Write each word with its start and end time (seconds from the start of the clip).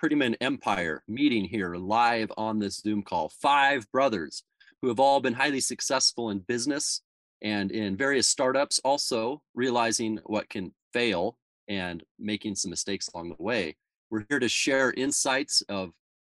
Prettyman 0.00 0.34
Empire 0.40 1.02
meeting 1.08 1.44
here 1.44 1.76
live 1.76 2.30
on 2.36 2.58
this 2.58 2.76
Zoom 2.76 3.02
call. 3.02 3.28
Five 3.40 3.90
brothers 3.92 4.42
who 4.82 4.88
have 4.88 5.00
all 5.00 5.20
been 5.20 5.34
highly 5.34 5.60
successful 5.60 6.30
in 6.30 6.40
business 6.40 7.00
and 7.42 7.70
in 7.70 7.96
various 7.96 8.26
startups, 8.26 8.80
also 8.84 9.42
realizing 9.54 10.18
what 10.24 10.48
can 10.48 10.72
fail 10.92 11.36
and 11.68 12.02
making 12.18 12.54
some 12.54 12.70
mistakes 12.70 13.08
along 13.08 13.30
the 13.30 13.42
way. 13.42 13.76
We're 14.10 14.26
here 14.28 14.38
to 14.38 14.48
share 14.48 14.92
insights 14.92 15.62
of 15.68 15.92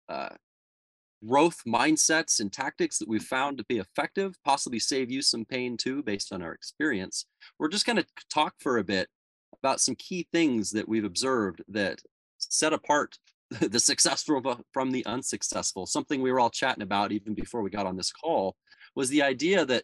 uh, 0.10 0.30
growth 1.26 1.62
mindsets 1.68 2.40
and 2.40 2.52
tactics 2.52 2.98
that 3.00 3.08
we've 3.08 3.24
found 3.24 3.58
to 3.58 3.66
be 3.66 3.78
effective, 3.78 4.36
possibly 4.44 4.80
save 4.80 5.10
you 5.10 5.22
some 5.22 5.46
pain 5.46 5.78
too, 5.78 6.04
based 6.04 6.34
on 6.34 6.42
our 6.42 6.54
experience. 6.54 7.26
We're 7.60 7.70
just 7.70 7.86
going 7.86 7.98
to 7.98 8.06
talk 8.30 8.56
for 8.60 8.78
a 8.78 8.84
bit 8.84 9.08
about 9.62 9.80
some 9.80 9.96
key 9.96 10.28
things 10.32 10.72
that 10.72 10.90
we've 10.90 11.06
observed 11.06 11.62
that 11.70 12.02
set 12.40 12.74
apart 12.74 13.18
the 13.60 13.80
successful 13.80 14.64
from 14.72 14.92
the 14.92 15.06
unsuccessful. 15.06 15.86
Something 15.86 16.22
we 16.22 16.32
were 16.32 16.40
all 16.40 16.50
chatting 16.50 16.84
about 16.84 17.12
even 17.12 17.34
before 17.34 17.62
we 17.62 17.70
got 17.70 17.86
on 17.86 17.98
this 17.98 18.12
call 18.12 18.56
was 18.96 19.10
the 19.10 19.22
idea 19.22 19.66
that 19.66 19.84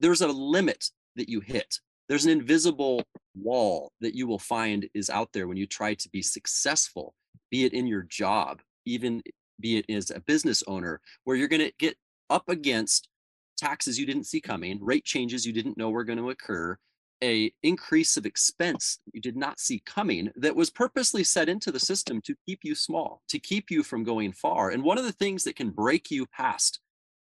there's 0.00 0.20
a 0.20 0.28
limit 0.28 0.90
that 1.16 1.28
you 1.28 1.40
hit. 1.40 1.80
There's 2.08 2.24
an 2.24 2.30
invisible 2.30 3.02
wall 3.34 3.90
that 4.00 4.14
you 4.14 4.26
will 4.26 4.38
find 4.38 4.88
is 4.94 5.10
out 5.10 5.30
there 5.32 5.48
when 5.48 5.56
you 5.56 5.66
try 5.66 5.94
to 5.94 6.08
be 6.10 6.22
successful, 6.22 7.14
be 7.50 7.64
it 7.64 7.72
in 7.72 7.86
your 7.86 8.02
job, 8.02 8.60
even 8.84 9.22
be 9.60 9.78
it 9.78 9.86
as 9.90 10.10
a 10.10 10.20
business 10.20 10.62
owner, 10.66 11.00
where 11.24 11.36
you're 11.36 11.48
going 11.48 11.66
to 11.66 11.72
get 11.78 11.96
up 12.30 12.48
against 12.48 13.08
taxes 13.56 13.98
you 13.98 14.06
didn't 14.06 14.26
see 14.26 14.40
coming, 14.40 14.78
rate 14.82 15.04
changes 15.04 15.46
you 15.46 15.52
didn't 15.52 15.78
know 15.78 15.90
were 15.90 16.04
going 16.04 16.18
to 16.18 16.30
occur, 16.30 16.76
a 17.24 17.50
increase 17.62 18.18
of 18.18 18.26
expense 18.26 18.98
you 19.14 19.20
did 19.20 19.36
not 19.36 19.58
see 19.58 19.82
coming 19.86 20.30
that 20.36 20.54
was 20.54 20.68
purposely 20.68 21.24
set 21.24 21.48
into 21.48 21.72
the 21.72 21.80
system 21.80 22.20
to 22.20 22.36
keep 22.46 22.60
you 22.62 22.74
small, 22.74 23.22
to 23.28 23.38
keep 23.38 23.70
you 23.70 23.82
from 23.82 24.04
going 24.04 24.30
far. 24.30 24.70
And 24.70 24.82
one 24.82 24.98
of 24.98 25.04
the 25.04 25.12
things 25.12 25.42
that 25.44 25.56
can 25.56 25.70
break 25.70 26.10
you 26.10 26.26
past 26.26 26.80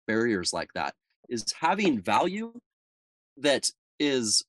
barriers 0.08 0.54
like 0.54 0.70
that 0.74 0.96
is 1.30 1.46
having 1.60 2.02
value 2.02 2.52
that 3.38 3.70
is 4.00 4.44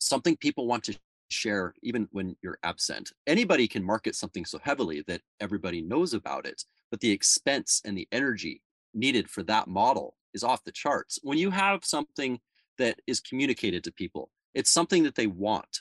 something 0.00 0.36
people 0.36 0.66
want 0.66 0.82
to 0.84 0.98
share 1.30 1.74
even 1.84 2.08
when 2.10 2.36
you're 2.42 2.58
absent. 2.64 3.12
Anybody 3.28 3.68
can 3.68 3.84
market 3.84 4.16
something 4.16 4.44
so 4.44 4.58
heavily 4.64 5.04
that 5.06 5.22
everybody 5.40 5.80
knows 5.80 6.12
about 6.12 6.44
it, 6.44 6.64
but 6.90 6.98
the 7.00 7.10
expense 7.10 7.80
and 7.84 7.96
the 7.96 8.08
energy 8.10 8.62
needed 8.94 9.30
for 9.30 9.44
that 9.44 9.68
model 9.68 10.16
is 10.34 10.42
off 10.42 10.64
the 10.64 10.72
charts. 10.72 11.20
When 11.22 11.38
you 11.38 11.50
have 11.50 11.84
something 11.84 12.40
that 12.78 12.98
is 13.06 13.20
communicated 13.20 13.84
to 13.84 13.92
people, 13.92 14.30
it's 14.54 14.70
something 14.70 15.02
that 15.04 15.14
they 15.14 15.26
want. 15.26 15.80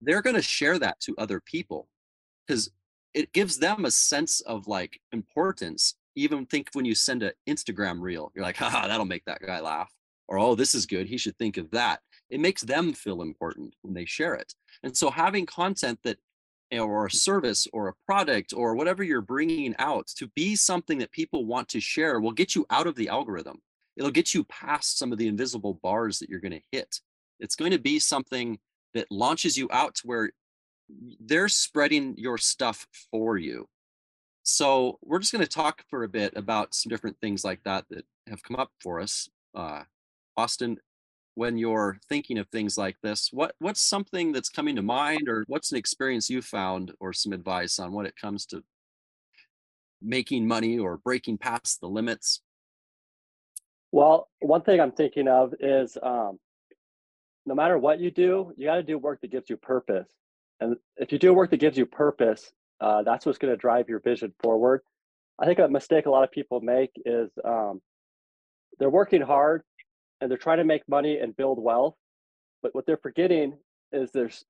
They're 0.00 0.22
going 0.22 0.36
to 0.36 0.42
share 0.42 0.78
that 0.78 1.00
to 1.00 1.14
other 1.18 1.40
people 1.40 1.88
because 2.46 2.70
it 3.14 3.32
gives 3.32 3.58
them 3.58 3.84
a 3.84 3.90
sense 3.90 4.40
of 4.42 4.66
like 4.66 5.00
importance. 5.12 5.94
Even 6.14 6.46
think 6.46 6.68
when 6.72 6.84
you 6.84 6.94
send 6.94 7.22
an 7.22 7.32
Instagram 7.48 8.00
reel, 8.00 8.32
you're 8.34 8.44
like, 8.44 8.56
haha, 8.56 8.88
that'll 8.88 9.06
make 9.06 9.24
that 9.26 9.40
guy 9.40 9.60
laugh. 9.60 9.90
Or, 10.28 10.38
oh, 10.38 10.54
this 10.54 10.74
is 10.74 10.86
good. 10.86 11.06
He 11.06 11.18
should 11.18 11.36
think 11.38 11.56
of 11.56 11.70
that. 11.72 12.00
It 12.30 12.40
makes 12.40 12.62
them 12.62 12.92
feel 12.92 13.22
important 13.22 13.74
when 13.82 13.94
they 13.94 14.04
share 14.04 14.34
it. 14.34 14.54
And 14.82 14.96
so 14.96 15.10
having 15.10 15.46
content 15.46 15.98
that 16.04 16.18
or 16.80 17.06
a 17.06 17.10
service 17.10 17.66
or 17.72 17.88
a 17.88 17.94
product 18.06 18.54
or 18.56 18.74
whatever 18.74 19.02
you're 19.02 19.20
bringing 19.20 19.74
out 19.78 20.06
to 20.06 20.28
be 20.28 20.56
something 20.56 20.98
that 20.98 21.12
people 21.12 21.44
want 21.44 21.68
to 21.68 21.80
share 21.80 22.20
will 22.20 22.32
get 22.32 22.54
you 22.54 22.64
out 22.70 22.86
of 22.86 22.94
the 22.94 23.08
algorithm. 23.08 23.60
It'll 23.96 24.10
get 24.10 24.32
you 24.32 24.44
past 24.44 24.98
some 24.98 25.12
of 25.12 25.18
the 25.18 25.28
invisible 25.28 25.78
bars 25.82 26.18
that 26.18 26.30
you're 26.30 26.40
going 26.40 26.52
to 26.52 26.62
hit. 26.70 27.00
It's 27.42 27.56
going 27.56 27.72
to 27.72 27.78
be 27.78 27.98
something 27.98 28.58
that 28.94 29.10
launches 29.10 29.58
you 29.58 29.68
out 29.72 29.96
to 29.96 30.06
where 30.06 30.30
they're 31.20 31.48
spreading 31.48 32.14
your 32.16 32.38
stuff 32.38 32.86
for 33.10 33.36
you. 33.36 33.66
So 34.44 34.98
we're 35.02 35.18
just 35.18 35.32
going 35.32 35.44
to 35.44 35.50
talk 35.50 35.82
for 35.90 36.04
a 36.04 36.08
bit 36.08 36.32
about 36.36 36.74
some 36.74 36.90
different 36.90 37.16
things 37.20 37.44
like 37.44 37.60
that 37.64 37.84
that 37.90 38.04
have 38.28 38.42
come 38.42 38.56
up 38.56 38.70
for 38.80 39.00
us. 39.00 39.28
Uh, 39.54 39.82
Austin, 40.36 40.78
when 41.34 41.58
you're 41.58 41.98
thinking 42.08 42.38
of 42.38 42.48
things 42.48 42.78
like 42.78 42.96
this, 43.02 43.30
what 43.32 43.54
what's 43.58 43.80
something 43.80 44.32
that's 44.32 44.48
coming 44.48 44.76
to 44.76 44.82
mind, 44.82 45.28
or 45.28 45.44
what's 45.48 45.72
an 45.72 45.78
experience 45.78 46.30
you 46.30 46.42
found, 46.42 46.92
or 47.00 47.12
some 47.12 47.32
advice 47.32 47.78
on 47.78 47.92
when 47.92 48.06
it 48.06 48.14
comes 48.20 48.46
to 48.46 48.62
making 50.00 50.46
money 50.46 50.78
or 50.78 50.98
breaking 50.98 51.38
past 51.38 51.80
the 51.80 51.88
limits? 51.88 52.40
Well, 53.92 54.28
one 54.40 54.62
thing 54.62 54.80
I'm 54.80 54.92
thinking 54.92 55.28
of 55.28 55.54
is 55.60 55.98
um, 56.02 56.38
no 57.46 57.54
matter 57.54 57.78
what 57.78 58.00
you 58.00 58.10
do, 58.10 58.52
you 58.56 58.66
got 58.66 58.76
to 58.76 58.82
do 58.82 58.98
work 58.98 59.20
that 59.20 59.30
gives 59.30 59.50
you 59.50 59.56
purpose. 59.56 60.08
And 60.60 60.76
if 60.96 61.12
you 61.12 61.18
do 61.18 61.34
work 61.34 61.50
that 61.50 61.60
gives 61.60 61.76
you 61.76 61.86
purpose, 61.86 62.52
uh, 62.80 63.02
that's 63.02 63.26
what's 63.26 63.38
going 63.38 63.52
to 63.52 63.56
drive 63.56 63.88
your 63.88 64.00
vision 64.00 64.32
forward. 64.42 64.80
I 65.40 65.46
think 65.46 65.58
a 65.58 65.68
mistake 65.68 66.06
a 66.06 66.10
lot 66.10 66.24
of 66.24 66.30
people 66.30 66.60
make 66.60 66.90
is 67.04 67.30
um, 67.44 67.80
they're 68.78 68.90
working 68.90 69.22
hard 69.22 69.62
and 70.20 70.30
they're 70.30 70.38
trying 70.38 70.58
to 70.58 70.64
make 70.64 70.88
money 70.88 71.18
and 71.18 71.36
build 71.36 71.60
wealth. 71.60 71.94
But 72.62 72.74
what 72.74 72.86
they're 72.86 72.96
forgetting 72.96 73.54
is 73.90 74.10
there's 74.12 74.44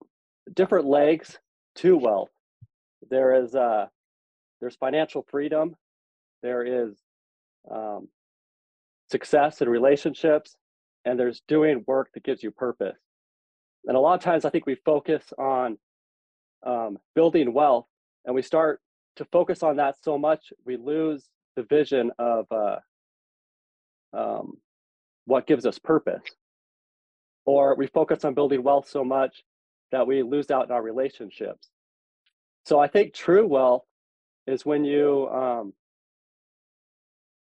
different 0.54 0.86
legs 0.86 1.38
to 1.76 1.96
wealth. 1.96 2.30
There 3.08 3.42
is 3.42 3.54
uh, 3.54 3.86
there's 4.60 4.76
financial 4.76 5.24
freedom. 5.30 5.74
There 6.42 6.62
is 6.62 6.94
um, 7.70 8.08
success 9.10 9.62
in 9.62 9.68
relationships 9.68 10.56
and 11.04 11.18
there's 11.18 11.42
doing 11.48 11.84
work 11.86 12.10
that 12.14 12.24
gives 12.24 12.42
you 12.42 12.50
purpose. 12.50 12.98
And 13.86 13.96
a 13.96 14.00
lot 14.00 14.14
of 14.14 14.20
times 14.20 14.44
I 14.44 14.50
think 14.50 14.66
we 14.66 14.76
focus 14.84 15.24
on 15.38 15.78
um, 16.64 16.98
building 17.14 17.52
wealth 17.52 17.86
and 18.24 18.34
we 18.34 18.42
start 18.42 18.80
to 19.16 19.24
focus 19.26 19.62
on 19.62 19.76
that 19.76 19.96
so 20.02 20.16
much, 20.16 20.52
we 20.64 20.76
lose 20.76 21.28
the 21.56 21.64
vision 21.64 22.10
of 22.18 22.46
uh, 22.50 22.76
um, 24.12 24.54
what 25.26 25.46
gives 25.46 25.66
us 25.66 25.78
purpose. 25.78 26.22
Or 27.44 27.74
we 27.74 27.88
focus 27.88 28.24
on 28.24 28.34
building 28.34 28.62
wealth 28.62 28.88
so 28.88 29.04
much 29.04 29.42
that 29.90 30.06
we 30.06 30.22
lose 30.22 30.50
out 30.50 30.66
in 30.66 30.72
our 30.72 30.82
relationships. 30.82 31.68
So 32.64 32.78
I 32.78 32.86
think 32.86 33.12
true 33.12 33.46
wealth 33.46 33.82
is 34.46 34.64
when 34.64 34.84
you 34.84 35.28
um, 35.28 35.72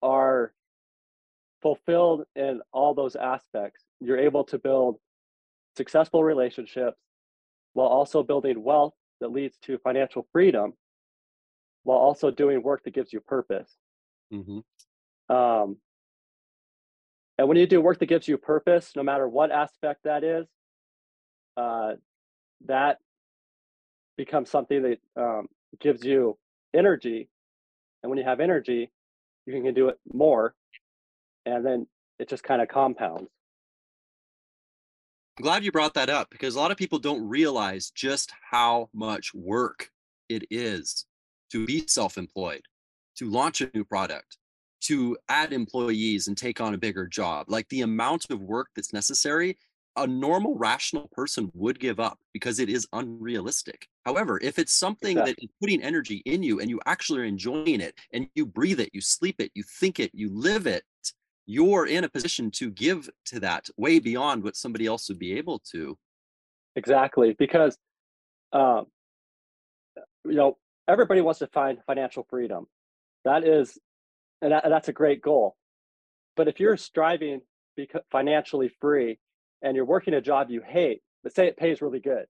are 0.03 0.54
fulfilled 1.65 2.25
in 2.37 2.61
all 2.73 2.93
those 2.95 3.17
aspects, 3.17 3.83
you're 3.99 4.19
able 4.19 4.45
to 4.45 4.59
build 4.59 4.99
successful 5.79 6.23
relationships 6.23 6.99
while 7.73 7.89
also 7.89 8.23
building 8.23 8.63
wealth 8.63 8.93
that 9.21 9.33
leads 9.33 9.57
to 9.63 9.79
financial 9.79 10.27
freedom 10.31 10.75
while 11.85 11.97
also 11.97 12.31
doing 12.31 12.63
work 12.63 12.85
that 12.85 12.93
gives 12.93 13.15
you 13.15 13.21
purpose. 13.21 13.73
Mm-hmm. 14.33 15.35
Um, 15.35 15.79
and 17.39 17.49
when 17.49 17.57
you 17.57 17.67
do 17.67 17.81
work 17.81 17.99
that 18.01 18.07
gives 18.07 18.29
you 18.29 18.37
purpose, 18.37 18.93
no 18.95 19.03
matter 19.03 19.27
what 19.27 19.51
aspect 19.51 20.05
that 20.05 20.23
is, 20.23 20.47
uh, 21.57 21.95
that 22.67 22.99
becomes 24.19 24.51
something 24.51 24.83
that 24.83 24.99
um, 25.17 25.49
gives 25.81 26.05
you 26.05 26.37
energy. 26.75 27.31
And 28.03 28.11
when 28.11 28.19
you 28.19 28.25
have 28.25 28.41
energy, 28.41 28.91
you 29.47 29.63
can 29.63 29.73
do 29.73 29.89
it 29.89 29.99
more 30.13 30.55
and 31.47 31.65
then 31.65 31.87
it 32.19 32.29
just 32.29 32.43
kind 32.43 32.63
of 32.63 32.69
compounds. 32.69 33.29
I'm 35.39 35.43
glad 35.43 35.65
you 35.65 35.73
brought 35.73 35.95
that 35.95 36.11
up 36.11 36.31
because 36.31 36.55
a 36.55 36.61
lot 36.61 36.71
of 36.71 36.77
people 36.77 36.99
don't 36.99 37.27
realize 37.27 37.91
just 37.91 38.33
how 38.51 38.89
much 38.95 39.35
work 39.35 39.91
it 40.29 40.45
is 40.51 41.07
to 41.51 41.67
be 41.67 41.85
self 41.89 42.17
employed, 42.19 42.63
to 43.17 43.29
launch 43.29 43.61
a 43.61 43.71
new 43.75 43.85
product, 43.85 44.39
to 44.83 45.17
add 45.29 45.53
employees 45.53 46.29
and 46.29 46.37
take 46.37 46.61
on 46.61 46.75
a 46.75 46.79
bigger 46.79 47.07
job. 47.07 47.47
Like 47.49 47.69
the 47.69 47.81
amount 47.81 48.27
of 48.31 48.43
work 48.43 48.69
that's 48.77 48.93
necessary, 48.93 49.59
a 49.97 50.07
normal, 50.07 50.57
rational 50.57 51.09
person 51.13 51.51
would 51.55 51.79
give 51.79 52.01
up 52.01 52.19
because 52.33 52.59
it 52.59 52.69
is 52.69 52.87
unrealistic. 52.93 53.89
However, 54.05 54.39
if 54.43 54.59
it's 54.59 54.75
something 54.75 55.19
exactly. 55.19 55.33
that 55.33 55.45
is 55.45 55.51
putting 55.61 55.83
energy 55.83 56.23
in 56.27 56.43
you 56.43 56.61
and 56.61 56.69
you 56.69 56.81
actually 56.87 57.21
are 57.21 57.25
enjoying 57.25 57.81
it 57.81 57.95
and 58.13 58.29
you 58.35 58.47
breathe 58.47 58.81
it, 58.81 58.91
you 58.93 59.01
sleep 59.01 59.37
it, 59.41 59.51
you 59.55 59.63
think 59.81 60.01
it, 60.01 60.11
you 60.13 60.31
live 60.33 60.67
it, 60.67 60.85
you're 61.47 61.87
in 61.87 62.05
a 62.05 62.09
position 62.09 62.51
to 62.51 62.71
give 62.71 63.11
to 63.27 63.41
that 63.41 63.69
way 63.77 63.99
beyond 63.99 64.43
what 64.43 64.57
somebody 64.57 64.87
else 64.87 65.09
would 65.09 65.19
be 65.19 65.37
able 65.37 65.61
to. 65.73 65.97
Exactly 66.77 67.37
because 67.39 67.77
um, 68.53 68.87
you 70.25 70.35
know 70.35 70.57
everybody 70.89 71.21
wants 71.21 71.39
to 71.41 71.47
find 71.49 71.79
financial 71.87 72.27
freedom. 72.29 72.67
That 73.25 73.47
is 73.47 73.79
and, 74.43 74.53
that, 74.53 74.65
and 74.65 74.73
that's 74.73 74.89
a 74.89 74.93
great 74.93 75.23
goal. 75.23 75.57
But 76.37 76.49
if 76.49 76.61
you're 76.61 76.77
striving 76.77 77.41
be 77.77 77.89
financially 78.11 78.71
free 78.81 79.19
and 79.63 79.75
you're 79.75 79.85
working 79.85 80.15
a 80.15 80.21
job 80.21 80.49
you 80.49 80.63
hate 80.65 81.03
but 81.25 81.35
say 81.35 81.47
it 81.47 81.57
pays 81.57 81.83
really 81.83 82.01
good. 82.01 82.27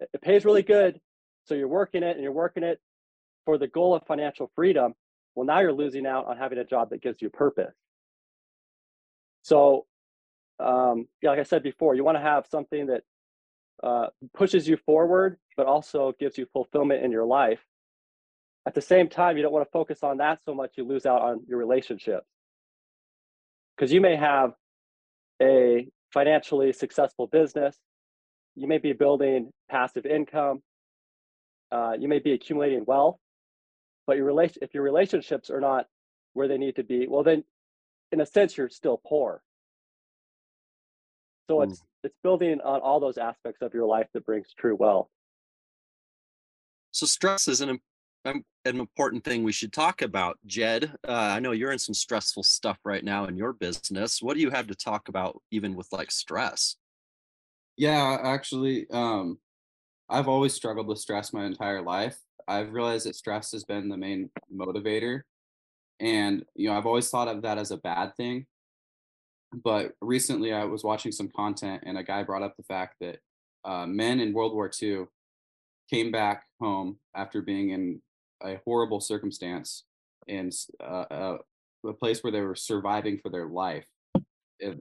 It 0.00 0.22
pays 0.22 0.44
really 0.44 0.62
good 0.62 1.00
so 1.44 1.54
you're 1.54 1.68
working 1.68 2.02
it 2.02 2.16
and 2.16 2.22
you're 2.22 2.32
working 2.32 2.62
it 2.62 2.80
for 3.44 3.58
the 3.58 3.68
goal 3.68 3.94
of 3.94 4.02
financial 4.06 4.50
freedom 4.54 4.94
well 5.34 5.46
now 5.46 5.60
you're 5.60 5.72
losing 5.72 6.06
out 6.06 6.26
on 6.26 6.36
having 6.36 6.58
a 6.58 6.64
job 6.64 6.90
that 6.90 7.02
gives 7.02 7.22
you 7.22 7.30
purpose 7.30 7.74
so, 9.44 9.86
um, 10.60 11.08
yeah, 11.22 11.30
like 11.30 11.40
I 11.40 11.44
said 11.44 11.62
before, 11.62 11.94
you 11.96 12.04
want 12.04 12.16
to 12.18 12.22
have 12.22 12.46
something 12.50 12.86
that 12.88 13.02
uh, 13.82 14.08
pushes 14.34 14.68
you 14.68 14.78
forward, 14.86 15.38
but 15.56 15.66
also 15.66 16.14
gives 16.20 16.38
you 16.38 16.46
fulfillment 16.52 17.04
in 17.04 17.12
your 17.12 17.26
life. 17.26 17.60
at 18.66 18.74
the 18.74 18.82
same 18.82 19.08
time, 19.08 19.36
you 19.36 19.42
don't 19.42 19.52
want 19.52 19.66
to 19.66 19.70
focus 19.72 20.00
on 20.02 20.18
that 20.18 20.40
so 20.44 20.54
much 20.54 20.72
you 20.76 20.84
lose 20.84 21.06
out 21.06 21.22
on 21.22 21.42
your 21.48 21.58
relationships. 21.58 22.26
Because 23.76 23.92
you 23.92 24.00
may 24.00 24.16
have 24.16 24.52
a 25.42 25.88
financially 26.12 26.72
successful 26.72 27.26
business, 27.26 27.76
you 28.56 28.68
may 28.68 28.78
be 28.78 28.92
building 28.92 29.50
passive 29.70 30.06
income, 30.06 30.62
uh, 31.72 31.94
you 31.98 32.08
may 32.08 32.20
be 32.20 32.32
accumulating 32.32 32.84
wealth, 32.86 33.18
but 34.06 34.16
your 34.16 34.26
relation 34.26 34.58
if 34.62 34.74
your 34.74 34.84
relationships 34.84 35.50
are 35.50 35.60
not 35.60 35.86
where 36.34 36.48
they 36.48 36.58
need 36.58 36.76
to 36.76 36.84
be, 36.84 37.06
well 37.08 37.24
then 37.24 37.44
in 38.14 38.20
a 38.20 38.26
sense 38.26 38.56
you're 38.56 38.70
still 38.70 39.00
poor. 39.04 39.42
So 41.50 41.58
mm. 41.58 41.64
it's 41.64 41.82
it's 42.04 42.14
building 42.22 42.60
on 42.62 42.80
all 42.80 43.00
those 43.00 43.18
aspects 43.18 43.60
of 43.60 43.74
your 43.74 43.86
life 43.86 44.06
that 44.14 44.24
brings 44.24 44.54
true 44.56 44.76
wealth. 44.76 45.08
So 46.92 47.06
stress 47.06 47.48
is 47.48 47.60
an 47.60 47.80
an 48.24 48.42
important 48.64 49.24
thing 49.24 49.42
we 49.42 49.52
should 49.52 49.72
talk 49.72 50.00
about, 50.00 50.38
Jed. 50.46 50.94
Uh, 51.06 51.12
I 51.12 51.40
know 51.40 51.50
you're 51.50 51.72
in 51.72 51.78
some 51.78 51.92
stressful 51.92 52.44
stuff 52.44 52.78
right 52.84 53.04
now 53.04 53.26
in 53.26 53.36
your 53.36 53.52
business. 53.52 54.22
What 54.22 54.34
do 54.34 54.40
you 54.40 54.50
have 54.50 54.68
to 54.68 54.74
talk 54.74 55.08
about, 55.08 55.42
even 55.50 55.74
with 55.74 55.88
like 55.92 56.10
stress? 56.10 56.76
Yeah, 57.76 58.16
actually, 58.22 58.86
um, 58.90 59.38
I've 60.08 60.28
always 60.28 60.54
struggled 60.54 60.86
with 60.86 60.98
stress 60.98 61.32
my 61.32 61.44
entire 61.44 61.82
life. 61.82 62.16
I've 62.46 62.72
realized 62.72 63.06
that 63.06 63.16
stress 63.16 63.52
has 63.52 63.64
been 63.64 63.88
the 63.88 63.96
main 63.96 64.30
motivator, 64.54 65.22
and 66.00 66.44
you 66.54 66.68
know, 66.68 66.76
I've 66.76 66.86
always 66.86 67.08
thought 67.08 67.28
of 67.28 67.42
that 67.42 67.58
as 67.58 67.70
a 67.70 67.76
bad 67.76 68.16
thing. 68.16 68.46
But 69.52 69.92
recently, 70.00 70.52
I 70.52 70.64
was 70.64 70.82
watching 70.82 71.12
some 71.12 71.28
content, 71.28 71.84
and 71.86 71.96
a 71.96 72.02
guy 72.02 72.22
brought 72.24 72.42
up 72.42 72.56
the 72.56 72.64
fact 72.64 72.96
that 73.00 73.18
uh, 73.64 73.86
men 73.86 74.20
in 74.20 74.32
World 74.32 74.52
War 74.52 74.70
II 74.82 75.04
came 75.90 76.10
back 76.10 76.44
home 76.60 76.98
after 77.14 77.40
being 77.40 77.70
in 77.70 78.00
a 78.42 78.60
horrible 78.64 79.00
circumstance 79.00 79.84
and 80.28 80.52
uh, 80.80 81.04
uh, 81.10 81.38
a 81.86 81.92
place 81.92 82.22
where 82.22 82.32
they 82.32 82.40
were 82.40 82.54
surviving 82.54 83.18
for 83.18 83.28
their 83.28 83.46
life, 83.46 83.84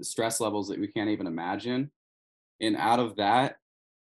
stress 0.02 0.40
levels 0.40 0.70
that 0.70 0.80
we 0.80 0.88
can't 0.88 1.10
even 1.10 1.28
imagine. 1.28 1.92
And 2.62 2.78
out 2.78 3.00
of 3.00 3.18
that 3.18 3.58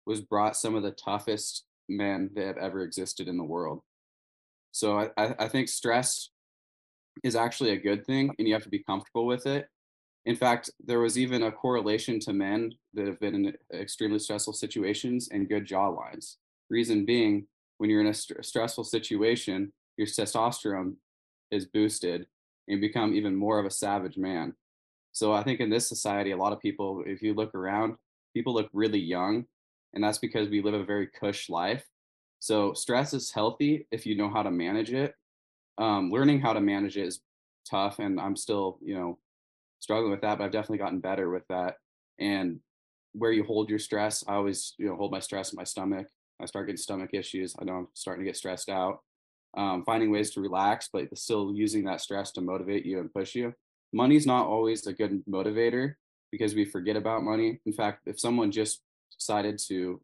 was 0.06 0.20
brought 0.20 0.56
some 0.56 0.75
of 0.75 0.82
the 0.82 0.93
toughest 0.93 1.65
men 1.88 2.31
that 2.35 2.47
have 2.47 2.56
ever 2.56 2.82
existed 2.82 3.29
in 3.29 3.37
the 3.37 3.44
world. 3.44 3.82
So 4.73 5.11
I, 5.17 5.35
I 5.38 5.49
think 5.49 5.69
stress 5.69 6.31
is 7.23 7.37
actually 7.37 7.70
a 7.70 7.76
good 7.76 8.05
thing 8.06 8.31
and 8.38 8.49
you 8.49 8.55
have 8.55 8.62
to 8.64 8.69
be 8.69 8.82
comfortable 8.82 9.26
with 9.26 9.47
it. 9.47 9.69
In 10.25 10.37
fact, 10.37 10.70
there 10.85 11.00
was 11.00 11.19
even 11.19 11.43
a 11.43 11.53
correlation 11.53 12.20
to 12.20 12.32
men 12.32 12.73
that 12.94 13.06
have 13.06 13.19
been 13.19 13.35
in 13.35 13.55
extremely 13.75 14.19
stressful 14.19 14.53
situations 14.53 15.29
and 15.32 15.49
good 15.49 15.67
jawlines. 15.67 16.37
Reason 16.70 17.05
being, 17.05 17.47
when 17.79 17.91
you're 17.91 18.00
in 18.00 18.06
a 18.06 18.14
st- 18.14 18.44
stressful 18.44 18.85
situation, 18.85 19.73
your 19.97 20.06
testosterone 20.06 20.94
is 21.50 21.67
boosted 21.67 22.26
and 22.69 22.81
become 22.81 23.15
even 23.15 23.35
more 23.35 23.58
of 23.58 23.67
a 23.67 23.70
savage 23.70 24.17
man. 24.17 24.55
So 25.11 25.32
I 25.32 25.43
think 25.43 25.61
in 25.61 25.70
this 25.70 25.88
society, 25.88 26.31
a 26.31 26.37
lot 26.37 26.53
of 26.53 26.61
people, 26.61 27.03
if 27.06 27.20
you 27.20 27.35
look 27.35 27.55
around, 27.55 27.97
people 28.32 28.55
look 28.55 28.70
really 28.73 29.00
young, 29.00 29.44
and 29.93 30.03
that's 30.03 30.19
because 30.19 30.49
we 30.49 30.62
live 30.62 30.75
a 30.75 30.85
very 30.85 31.08
cush 31.08 31.50
life. 31.50 31.85
So 32.38 32.73
stress 32.73 33.12
is 33.12 33.31
healthy 33.31 33.87
if 33.91 34.06
you 34.06 34.17
know 34.17 34.31
how 34.31 34.43
to 34.43 34.50
manage 34.50 34.93
it. 34.93 35.15
Um, 35.79 36.11
learning 36.11 36.41
how 36.41 36.53
to 36.53 36.61
manage 36.61 36.97
it 36.97 37.07
is 37.07 37.21
tough, 37.69 37.99
and 37.99 38.21
I'm 38.21 38.37
still, 38.37 38.79
you 38.83 38.95
know, 38.95 39.19
struggling 39.81 40.11
with 40.11 40.21
that, 40.21 40.39
but 40.39 40.45
I've 40.45 40.53
definitely 40.53 40.79
gotten 40.79 41.01
better 41.01 41.31
with 41.31 41.47
that. 41.49 41.77
And 42.19 42.61
where 43.13 43.33
you 43.33 43.45
hold 43.45 43.69
your 43.69 43.79
stress, 43.79 44.25
I 44.27 44.35
always, 44.35 44.75
you 44.79 44.87
know, 44.87 44.97
hold 44.97 45.11
my 45.11 45.21
stress 45.21 45.53
in 45.53 45.57
my 45.57 45.65
stomach 45.65 46.07
I 46.43 46.47
start 46.47 46.67
getting 46.67 46.77
stomach 46.77 47.11
issues. 47.13 47.55
I 47.59 47.65
know 47.65 47.75
I'm 47.75 47.89
starting 47.95 48.25
to 48.25 48.29
get 48.29 48.37
stressed 48.37 48.69
out. 48.69 49.01
Um, 49.55 49.85
finding 49.85 50.11
ways 50.11 50.31
to 50.33 50.41
relax, 50.41 50.89
but 50.93 51.17
still 51.17 51.53
using 51.55 51.85
that 51.85 52.01
stress 52.01 52.33
to 52.33 52.41
motivate 52.41 52.87
you 52.87 53.01
and 53.01 53.13
push 53.13 53.35
you. 53.35 53.55
Money's 53.93 54.27
not 54.27 54.47
always 54.47 54.87
a 54.87 54.95
good 54.95 55.23
motivator 55.29 55.95
because 56.31 56.55
we 56.55 56.65
forget 56.65 56.97
about 56.97 57.23
money. 57.23 57.61
In 57.67 57.73
fact, 57.73 58.01
if 58.07 58.19
someone 58.19 58.51
just 58.51 58.81
decided 59.15 59.59
to 59.69 60.01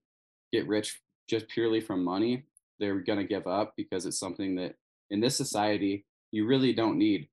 get 0.53 0.69
rich 0.69 1.00
just 1.29 1.49
purely 1.49 1.81
from 1.81 2.05
money, 2.05 2.44
they're 2.79 3.00
going 3.00 3.19
to 3.19 3.25
give 3.25 3.47
up 3.47 3.73
because 3.76 4.05
it's 4.05 4.19
something 4.21 4.55
that 4.56 4.75
in 5.10 5.20
this 5.20 5.37
society 5.37 6.05
you 6.31 6.46
really 6.46 6.72
don't 6.72 6.99
need. 6.99 7.28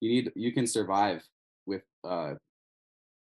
You 0.00 0.10
need 0.10 0.32
you 0.34 0.52
can 0.52 0.66
survive 0.66 1.22
with 1.66 1.82
uh, 2.04 2.34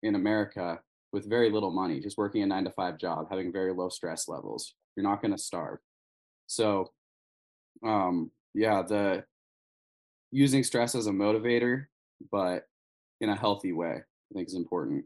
in 0.02 0.14
America 0.14 0.80
with 1.12 1.28
very 1.28 1.50
little 1.50 1.72
money, 1.72 2.00
just 2.00 2.16
working 2.16 2.42
a 2.42 2.46
nine 2.46 2.64
to 2.64 2.70
five 2.70 2.98
job, 2.98 3.26
having 3.30 3.52
very 3.52 3.72
low 3.72 3.88
stress 3.88 4.28
levels. 4.28 4.74
You're 4.96 5.04
not 5.04 5.20
going 5.20 5.32
to 5.32 5.38
starve. 5.38 5.78
So, 6.46 6.92
um, 7.84 8.30
yeah, 8.54 8.82
the 8.82 9.24
using 10.30 10.62
stress 10.62 10.94
as 10.94 11.08
a 11.08 11.12
motivator, 11.12 11.86
but 12.30 12.66
in 13.20 13.28
a 13.28 13.36
healthy 13.36 13.72
way, 13.72 13.96
I 13.96 14.34
think 14.34 14.48
is 14.48 14.54
important. 14.54 15.04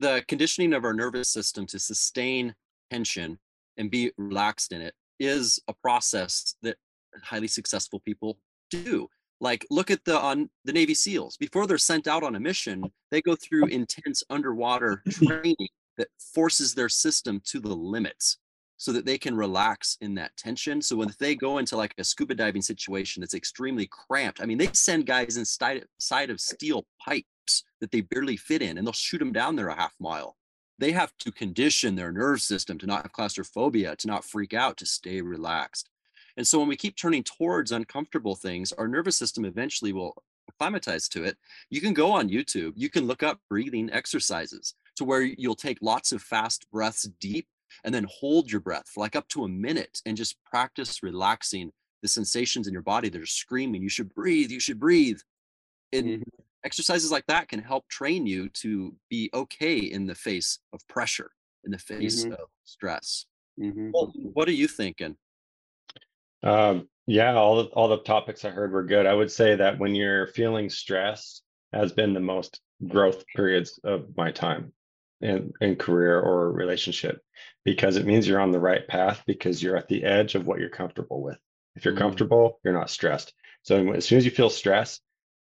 The 0.00 0.24
conditioning 0.28 0.72
of 0.72 0.84
our 0.84 0.92
nervous 0.92 1.28
system 1.28 1.66
to 1.66 1.78
sustain 1.78 2.54
tension 2.90 3.38
and 3.76 3.90
be 3.90 4.12
relaxed 4.18 4.72
in 4.72 4.80
it 4.80 4.94
is 5.18 5.58
a 5.68 5.72
process 5.72 6.56
that 6.62 6.76
highly 7.24 7.48
successful 7.48 8.00
people 8.00 8.38
do 8.70 9.08
like 9.40 9.66
look 9.70 9.90
at 9.90 10.04
the 10.04 10.18
on 10.18 10.48
the 10.64 10.72
navy 10.72 10.94
seals 10.94 11.36
before 11.36 11.66
they're 11.66 11.78
sent 11.78 12.06
out 12.08 12.22
on 12.22 12.36
a 12.36 12.40
mission 12.40 12.82
they 13.10 13.20
go 13.20 13.36
through 13.36 13.66
intense 13.66 14.22
underwater 14.30 15.02
training 15.10 15.68
that 15.96 16.08
forces 16.34 16.74
their 16.74 16.88
system 16.88 17.40
to 17.44 17.60
the 17.60 17.74
limits 17.74 18.38
so 18.78 18.92
that 18.92 19.06
they 19.06 19.18
can 19.18 19.34
relax 19.34 19.96
in 20.00 20.14
that 20.14 20.36
tension. 20.36 20.82
So 20.82 20.96
when 20.96 21.10
they 21.18 21.34
go 21.34 21.58
into 21.58 21.76
like 21.76 21.94
a 21.98 22.04
scuba 22.04 22.34
diving 22.34 22.62
situation 22.62 23.20
that's 23.20 23.34
extremely 23.34 23.86
cramped, 23.86 24.40
I 24.40 24.46
mean, 24.46 24.58
they 24.58 24.68
send 24.72 25.06
guys 25.06 25.36
inside 25.36 25.84
side 25.98 26.30
of 26.30 26.40
steel 26.40 26.86
pipes 27.00 27.64
that 27.80 27.90
they 27.90 28.02
barely 28.02 28.36
fit 28.36 28.62
in, 28.62 28.76
and 28.76 28.86
they'll 28.86 28.92
shoot 28.92 29.18
them 29.18 29.32
down 29.32 29.56
there 29.56 29.68
a 29.68 29.74
half 29.74 29.94
mile. 29.98 30.36
They 30.78 30.92
have 30.92 31.12
to 31.20 31.32
condition 31.32 31.96
their 31.96 32.12
nerve 32.12 32.42
system 32.42 32.76
to 32.78 32.86
not 32.86 33.02
have 33.02 33.12
claustrophobia, 33.12 33.96
to 33.96 34.06
not 34.06 34.24
freak 34.24 34.52
out, 34.52 34.76
to 34.78 34.86
stay 34.86 35.22
relaxed. 35.22 35.88
And 36.36 36.46
so 36.46 36.58
when 36.58 36.68
we 36.68 36.76
keep 36.76 36.96
turning 36.96 37.22
towards 37.22 37.72
uncomfortable 37.72 38.34
things, 38.34 38.72
our 38.72 38.88
nervous 38.88 39.16
system 39.16 39.44
eventually 39.44 39.92
will 39.92 40.22
acclimatize 40.48 41.08
to 41.08 41.24
it. 41.24 41.36
You 41.70 41.80
can 41.80 41.94
go 41.94 42.12
on 42.12 42.28
YouTube, 42.28 42.72
you 42.76 42.90
can 42.90 43.06
look 43.06 43.22
up 43.22 43.40
breathing 43.48 43.90
exercises 43.92 44.74
to 44.96 45.04
where 45.04 45.22
you'll 45.22 45.54
take 45.54 45.78
lots 45.80 46.12
of 46.12 46.22
fast 46.22 46.66
breaths 46.70 47.08
deep 47.20 47.46
and 47.84 47.94
then 47.94 48.06
hold 48.08 48.50
your 48.50 48.60
breath 48.60 48.88
for 48.88 49.00
like 49.00 49.16
up 49.16 49.28
to 49.28 49.44
a 49.44 49.48
minute 49.48 50.00
and 50.06 50.16
just 50.16 50.36
practice 50.44 51.02
relaxing 51.02 51.72
the 52.02 52.08
sensations 52.08 52.66
in 52.66 52.72
your 52.72 52.82
body 52.82 53.08
that 53.08 53.20
are 53.20 53.26
screaming, 53.26 53.82
you 53.82 53.88
should 53.88 54.14
breathe, 54.14 54.50
you 54.50 54.60
should 54.60 54.78
breathe. 54.78 55.18
And 55.92 56.06
mm-hmm. 56.06 56.22
exercises 56.64 57.10
like 57.10 57.26
that 57.26 57.48
can 57.48 57.60
help 57.60 57.88
train 57.88 58.26
you 58.26 58.48
to 58.50 58.94
be 59.10 59.30
okay 59.34 59.78
in 59.78 60.06
the 60.06 60.14
face 60.14 60.58
of 60.72 60.86
pressure, 60.88 61.30
in 61.64 61.70
the 61.70 61.78
face 61.78 62.24
mm-hmm. 62.24 62.34
of 62.34 62.48
stress. 62.64 63.26
Mm-hmm. 63.60 63.90
Well, 63.92 64.12
what 64.14 64.48
are 64.48 64.52
you 64.52 64.68
thinking? 64.68 65.16
Um, 66.46 66.88
yeah, 67.06 67.34
all 67.34 67.56
the, 67.56 67.68
all 67.70 67.88
the 67.88 67.98
topics 67.98 68.44
I 68.44 68.50
heard 68.50 68.72
were 68.72 68.84
good. 68.84 69.04
I 69.06 69.14
would 69.14 69.32
say 69.32 69.56
that 69.56 69.78
when 69.78 69.94
you're 69.94 70.28
feeling 70.28 70.70
stressed 70.70 71.42
has 71.72 71.92
been 71.92 72.14
the 72.14 72.20
most 72.20 72.60
growth 72.86 73.24
periods 73.34 73.80
of 73.82 74.16
my 74.16 74.30
time 74.30 74.72
in, 75.20 75.52
in 75.60 75.74
career 75.76 76.20
or 76.20 76.52
relationship 76.52 77.20
because 77.64 77.96
it 77.96 78.06
means 78.06 78.28
you're 78.28 78.40
on 78.40 78.52
the 78.52 78.60
right 78.60 78.86
path 78.86 79.22
because 79.26 79.60
you're 79.60 79.76
at 79.76 79.88
the 79.88 80.04
edge 80.04 80.36
of 80.36 80.46
what 80.46 80.60
you're 80.60 80.68
comfortable 80.68 81.20
with. 81.20 81.38
If 81.74 81.84
you're 81.84 81.94
mm 81.94 81.98
comfortable, 81.98 82.60
you're 82.64 82.74
not 82.74 82.90
stressed. 82.90 83.34
So 83.62 83.92
as 83.92 84.04
soon 84.04 84.18
as 84.18 84.24
you 84.24 84.30
feel 84.30 84.50
stress, 84.50 85.00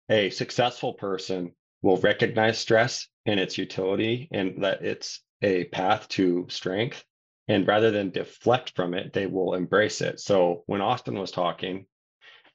a 0.09 0.31
successful 0.31 0.95
person 0.95 1.53
will 1.83 1.99
recognize 1.99 2.59
stress 2.59 3.07
and 3.27 3.39
its 3.39 3.57
utility 3.57 4.29
and 4.33 4.65
that 4.65 4.85
it's 4.85 5.23
a 5.41 5.65
path 5.67 6.09
to 6.09 6.47
strength. 6.51 7.05
And 7.49 7.67
rather 7.67 7.91
than 7.91 8.11
deflect 8.11 8.75
from 8.77 8.95
it, 8.95 9.13
they 9.13 9.27
will 9.27 9.55
embrace 9.55 10.01
it. 10.01 10.21
So 10.21 10.63
when 10.67 10.81
Austin 10.81 11.19
was 11.19 11.33
talking, 11.33 11.87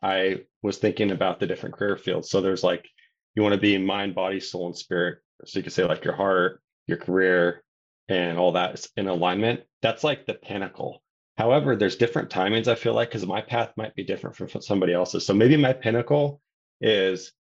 I 0.01 0.41
was 0.61 0.77
thinking 0.77 1.11
about 1.11 1.39
the 1.39 1.47
different 1.47 1.75
career 1.75 1.97
fields. 1.97 2.29
So 2.29 2.41
there's 2.41 2.63
like, 2.63 2.87
you 3.35 3.43
want 3.43 3.53
to 3.55 3.61
be 3.61 3.77
mind, 3.77 4.15
body, 4.15 4.39
soul, 4.39 4.67
and 4.67 4.77
spirit. 4.77 5.19
So 5.45 5.59
you 5.59 5.63
could 5.63 5.73
say 5.73 5.83
like 5.83 6.05
your 6.05 6.15
heart, 6.15 6.61
your 6.87 6.97
career 6.97 7.63
and 8.07 8.37
all 8.37 8.53
that 8.53 8.75
is 8.75 8.89
in 8.95 9.07
alignment, 9.07 9.61
that's 9.81 10.03
like 10.03 10.25
the 10.25 10.35
pinnacle. 10.35 11.01
However, 11.37 11.75
there's 11.75 11.97
different 11.97 12.29
timings, 12.29 12.67
I 12.67 12.75
feel 12.75 12.93
like, 12.93 13.09
because 13.09 13.25
my 13.25 13.41
path 13.41 13.73
might 13.75 13.95
be 13.95 14.03
different 14.03 14.37
from 14.37 14.61
somebody 14.61 14.93
else's. 14.93 15.25
So 15.25 15.33
maybe 15.33 15.57
my 15.57 15.73
pinnacle 15.73 16.39
is 16.79 17.33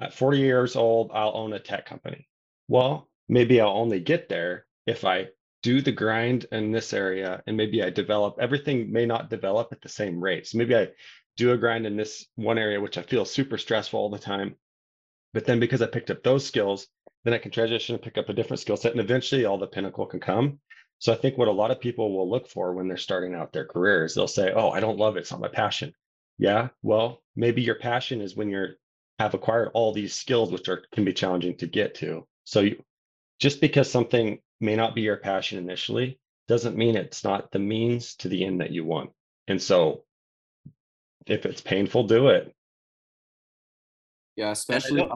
at 0.00 0.14
40 0.14 0.38
years 0.38 0.74
old, 0.74 1.10
I'll 1.14 1.36
own 1.36 1.52
a 1.52 1.60
tech 1.60 1.86
company. 1.86 2.26
Well, 2.66 3.08
maybe 3.28 3.60
I'll 3.60 3.68
only 3.68 4.00
get 4.00 4.28
there 4.28 4.66
if 4.86 5.04
I 5.04 5.28
do 5.66 5.82
the 5.82 5.90
grind 5.90 6.46
in 6.52 6.70
this 6.70 6.92
area 6.92 7.42
and 7.48 7.56
maybe 7.56 7.82
I 7.82 7.90
develop 7.90 8.36
everything 8.38 8.92
may 8.92 9.04
not 9.04 9.28
develop 9.28 9.72
at 9.72 9.82
the 9.82 9.88
same 9.88 10.22
rate. 10.22 10.46
So 10.46 10.58
maybe 10.58 10.76
I 10.76 10.90
do 11.36 11.50
a 11.50 11.58
grind 11.58 11.86
in 11.86 11.96
this 11.96 12.24
one 12.36 12.56
area, 12.56 12.80
which 12.80 12.98
I 12.98 13.02
feel 13.02 13.24
super 13.24 13.58
stressful 13.58 13.98
all 13.98 14.08
the 14.08 14.16
time. 14.16 14.54
But 15.34 15.44
then 15.44 15.58
because 15.58 15.82
I 15.82 15.88
picked 15.88 16.12
up 16.12 16.22
those 16.22 16.46
skills, 16.46 16.86
then 17.24 17.34
I 17.34 17.38
can 17.38 17.50
transition 17.50 17.96
and 17.96 18.04
pick 18.04 18.16
up 18.16 18.28
a 18.28 18.32
different 18.32 18.60
skill 18.60 18.76
set, 18.76 18.92
and 18.92 19.00
eventually 19.00 19.44
all 19.44 19.58
the 19.58 19.66
pinnacle 19.66 20.06
can 20.06 20.20
come. 20.20 20.60
So 21.00 21.12
I 21.12 21.16
think 21.16 21.36
what 21.36 21.48
a 21.48 21.58
lot 21.62 21.72
of 21.72 21.80
people 21.80 22.16
will 22.16 22.30
look 22.30 22.48
for 22.48 22.72
when 22.72 22.86
they're 22.86 22.96
starting 22.96 23.34
out 23.34 23.52
their 23.52 23.66
careers, 23.66 24.14
they'll 24.14 24.28
say, 24.28 24.52
"Oh, 24.54 24.70
I 24.70 24.78
don't 24.78 24.98
love 24.98 25.16
it. 25.16 25.22
It's 25.22 25.32
not 25.32 25.40
my 25.40 25.48
passion." 25.48 25.92
Yeah, 26.38 26.68
well, 26.82 27.24
maybe 27.34 27.60
your 27.60 27.74
passion 27.74 28.20
is 28.20 28.36
when 28.36 28.50
you're 28.50 28.76
have 29.18 29.34
acquired 29.34 29.70
all 29.74 29.92
these 29.92 30.14
skills, 30.14 30.52
which 30.52 30.68
are 30.68 30.84
can 30.92 31.04
be 31.04 31.12
challenging 31.12 31.56
to 31.56 31.66
get 31.66 31.96
to. 31.96 32.24
So 32.44 32.60
you, 32.60 32.84
just 33.40 33.60
because 33.60 33.90
something 33.90 34.38
may 34.60 34.76
not 34.76 34.94
be 34.94 35.02
your 35.02 35.16
passion 35.16 35.58
initially, 35.58 36.18
doesn't 36.48 36.76
mean 36.76 36.96
it's 36.96 37.24
not 37.24 37.50
the 37.50 37.58
means 37.58 38.14
to 38.16 38.28
the 38.28 38.44
end 38.44 38.60
that 38.60 38.70
you 38.70 38.84
want. 38.84 39.10
And 39.48 39.60
so, 39.60 40.04
if 41.26 41.44
it's 41.44 41.60
painful, 41.60 42.04
do 42.04 42.28
it. 42.28 42.54
Yeah, 44.36 44.50
especially. 44.50 45.08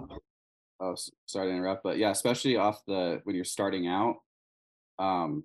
Oh, 0.83 0.97
sorry 1.27 1.49
to 1.49 1.55
interrupt, 1.55 1.83
but 1.83 1.99
yeah, 1.99 2.11
especially 2.11 2.57
off 2.57 2.83
the 2.87 3.21
when 3.25 3.37
you're 3.37 3.45
starting 3.45 3.87
out, 3.87 4.17
um, 4.99 5.45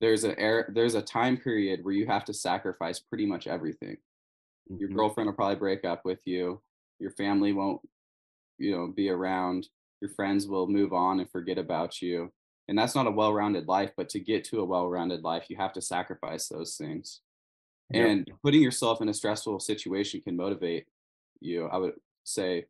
there's 0.00 0.24
a 0.24 0.38
air 0.38 0.70
there's 0.74 0.94
a 0.94 1.02
time 1.02 1.36
period 1.36 1.84
where 1.84 1.94
you 1.94 2.06
have 2.06 2.24
to 2.24 2.32
sacrifice 2.32 2.98
pretty 2.98 3.26
much 3.26 3.46
everything. 3.46 3.98
Your 4.78 4.88
Mhm. 4.88 4.94
girlfriend 4.94 5.26
will 5.28 5.34
probably 5.34 5.56
break 5.56 5.84
up 5.84 6.06
with 6.06 6.26
you. 6.26 6.62
Your 6.98 7.10
family 7.10 7.52
won't, 7.52 7.86
you 8.56 8.70
know, 8.70 8.88
be 8.88 9.10
around. 9.10 9.68
Your 10.00 10.10
friends 10.10 10.46
will 10.46 10.66
move 10.66 10.94
on 10.94 11.20
and 11.20 11.30
forget 11.30 11.58
about 11.58 12.00
you. 12.00 12.32
And 12.68 12.78
that's 12.78 12.94
not 12.94 13.06
a 13.06 13.10
well-rounded 13.10 13.68
life, 13.68 13.92
but 13.96 14.08
to 14.10 14.20
get 14.20 14.44
to 14.44 14.60
a 14.60 14.64
well-rounded 14.64 15.22
life, 15.22 15.46
you 15.48 15.56
have 15.56 15.72
to 15.74 15.82
sacrifice 15.82 16.48
those 16.48 16.76
things. 16.76 17.20
And 17.92 18.30
putting 18.42 18.62
yourself 18.62 19.02
in 19.02 19.08
a 19.08 19.14
stressful 19.14 19.60
situation 19.60 20.22
can 20.22 20.36
motivate 20.36 20.86
you. 21.40 21.66
I 21.66 21.76
would 21.76 21.92
say 22.24 22.64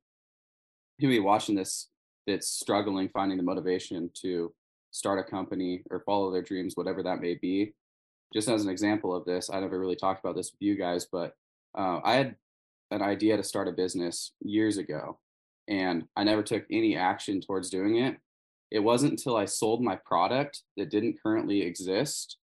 anybody 1.00 1.20
watching 1.20 1.54
this 1.54 1.88
that's 2.26 2.48
struggling 2.48 3.08
finding 3.10 3.36
the 3.36 3.44
motivation 3.44 4.10
to 4.22 4.52
start 4.90 5.18
a 5.18 5.30
company 5.30 5.82
or 5.90 6.00
follow 6.00 6.32
their 6.32 6.42
dreams, 6.42 6.76
whatever 6.76 7.02
that 7.02 7.20
may 7.20 7.34
be. 7.34 7.74
Just 8.32 8.48
as 8.48 8.64
an 8.64 8.70
example 8.70 9.14
of 9.14 9.24
this, 9.24 9.50
I 9.50 9.60
never 9.60 9.78
really 9.78 9.96
talked 9.96 10.24
about 10.24 10.36
this 10.36 10.50
with 10.52 10.60
you 10.60 10.76
guys, 10.76 11.06
but 11.10 11.34
uh, 11.78 12.00
I 12.02 12.14
had 12.14 12.36
an 12.90 13.02
idea 13.02 13.36
to 13.36 13.44
start 13.44 13.68
a 13.68 13.72
business 13.72 14.32
years 14.40 14.76
ago, 14.76 15.18
and 15.68 16.04
I 16.16 16.24
never 16.24 16.42
took 16.42 16.64
any 16.70 16.96
action 16.96 17.40
towards 17.40 17.70
doing 17.70 17.96
it. 17.96 18.16
It 18.70 18.80
wasn't 18.80 19.12
until 19.12 19.36
I 19.36 19.44
sold 19.44 19.82
my 19.82 19.96
product 19.96 20.62
that 20.76 20.90
didn't 20.90 21.18
currently 21.22 21.62
exist 21.62 22.38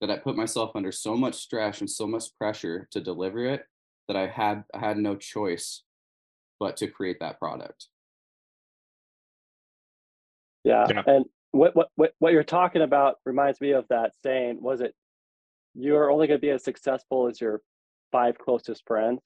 that 0.00 0.10
I 0.10 0.18
put 0.18 0.36
myself 0.36 0.72
under 0.74 0.92
so 0.92 1.16
much 1.16 1.36
stress 1.36 1.80
and 1.80 1.88
so 1.88 2.06
much 2.06 2.24
pressure 2.38 2.88
to 2.90 3.00
deliver 3.00 3.44
it 3.46 3.62
that 4.08 4.16
I 4.16 4.26
had 4.26 4.64
I 4.74 4.78
had 4.78 4.98
no 4.98 5.16
choice 5.16 5.82
but 6.60 6.76
to 6.78 6.86
create 6.86 7.18
that 7.20 7.38
product. 7.38 7.88
Yeah. 10.64 10.86
Yeah. 10.90 11.02
And 11.06 11.24
what, 11.52 11.74
what 11.76 11.88
what 11.96 12.12
what 12.18 12.32
you're 12.32 12.44
talking 12.44 12.82
about 12.82 13.16
reminds 13.24 13.60
me 13.60 13.72
of 13.72 13.86
that 13.88 14.12
saying, 14.22 14.58
was 14.60 14.80
it 14.80 14.94
you're 15.74 16.10
only 16.10 16.26
gonna 16.26 16.38
be 16.38 16.50
as 16.50 16.64
successful 16.64 17.28
as 17.28 17.40
your 17.40 17.60
five 18.12 18.38
closest 18.38 18.82
friends 18.86 19.20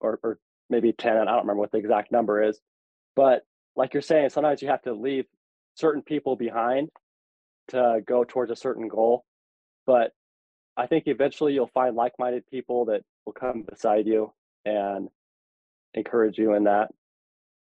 or 0.00 0.18
or 0.22 0.38
maybe 0.70 0.92
10, 0.92 1.16
I 1.16 1.24
don't 1.24 1.40
remember 1.40 1.60
what 1.60 1.72
the 1.72 1.78
exact 1.78 2.10
number 2.10 2.42
is. 2.42 2.60
But 3.14 3.42
like 3.76 3.92
you're 3.92 4.02
saying, 4.02 4.30
sometimes 4.30 4.62
you 4.62 4.68
have 4.68 4.82
to 4.82 4.94
leave 4.94 5.26
certain 5.74 6.02
people 6.02 6.36
behind 6.36 6.88
to 7.68 8.00
go 8.06 8.24
towards 8.24 8.50
a 8.50 8.56
certain 8.56 8.88
goal. 8.88 9.24
But 9.86 10.12
I 10.76 10.86
think 10.86 11.04
eventually 11.06 11.54
you'll 11.54 11.66
find 11.68 11.96
like-minded 11.96 12.46
people 12.50 12.86
that 12.86 13.02
will 13.24 13.32
come 13.32 13.62
beside 13.62 14.06
you 14.06 14.32
and 14.64 15.08
encourage 15.94 16.38
you 16.38 16.54
in 16.54 16.64
that. 16.64 16.90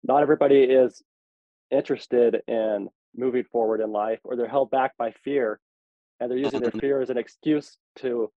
Not 0.04 0.22
everybody 0.22 0.63
is 0.63 1.04
interested 1.70 2.42
in 2.48 2.89
moving 3.16 3.44
forward 3.44 3.82
in 3.82 3.92
life 3.92 4.20
or 4.24 4.36
they're 4.36 4.48
held 4.48 4.72
back 4.72 4.96
by 4.98 5.12
fear 5.24 5.60
and 6.20 6.30
they're 6.30 6.38
using 6.38 6.62
their 6.62 6.72
fear 6.72 7.01
as 7.01 7.10
an 7.10 7.18
excuse 7.18 7.77
to 7.98 8.32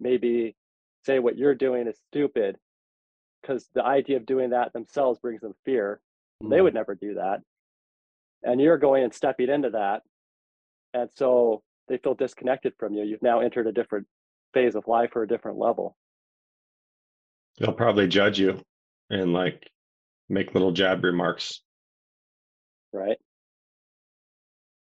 maybe 0.00 0.56
say 1.04 1.18
what 1.18 1.36
you're 1.36 1.54
doing 1.54 1.86
is 1.86 1.96
stupid 2.10 2.56
because 3.40 3.68
the 3.74 3.84
idea 3.84 4.16
of 4.16 4.26
doing 4.26 4.50
that 4.50 4.72
themselves 4.72 5.18
brings 5.20 5.40
them 5.40 5.54
fear 5.64 6.00
they 6.42 6.58
Mm. 6.58 6.64
would 6.64 6.74
never 6.74 6.94
do 6.94 7.14
that 7.14 7.40
and 8.42 8.60
you're 8.60 8.78
going 8.78 9.04
and 9.04 9.14
stepping 9.14 9.48
into 9.48 9.70
that 9.70 10.02
and 10.94 11.08
so 11.14 11.62
they 11.88 11.98
feel 11.98 12.14
disconnected 12.14 12.72
from 12.78 12.94
you 12.94 13.04
you've 13.04 13.22
now 13.22 13.40
entered 13.40 13.66
a 13.66 13.72
different 13.72 14.06
phase 14.54 14.74
of 14.74 14.86
life 14.86 15.10
or 15.14 15.22
a 15.22 15.28
different 15.28 15.58
level 15.58 15.96
They'll 17.58 17.72
probably 17.72 18.06
judge 18.06 18.38
you 18.38 18.60
and 19.10 19.32
like 19.32 19.70
make 20.28 20.54
little 20.54 20.72
jab 20.72 21.04
remarks. 21.04 21.62
right 22.92 23.18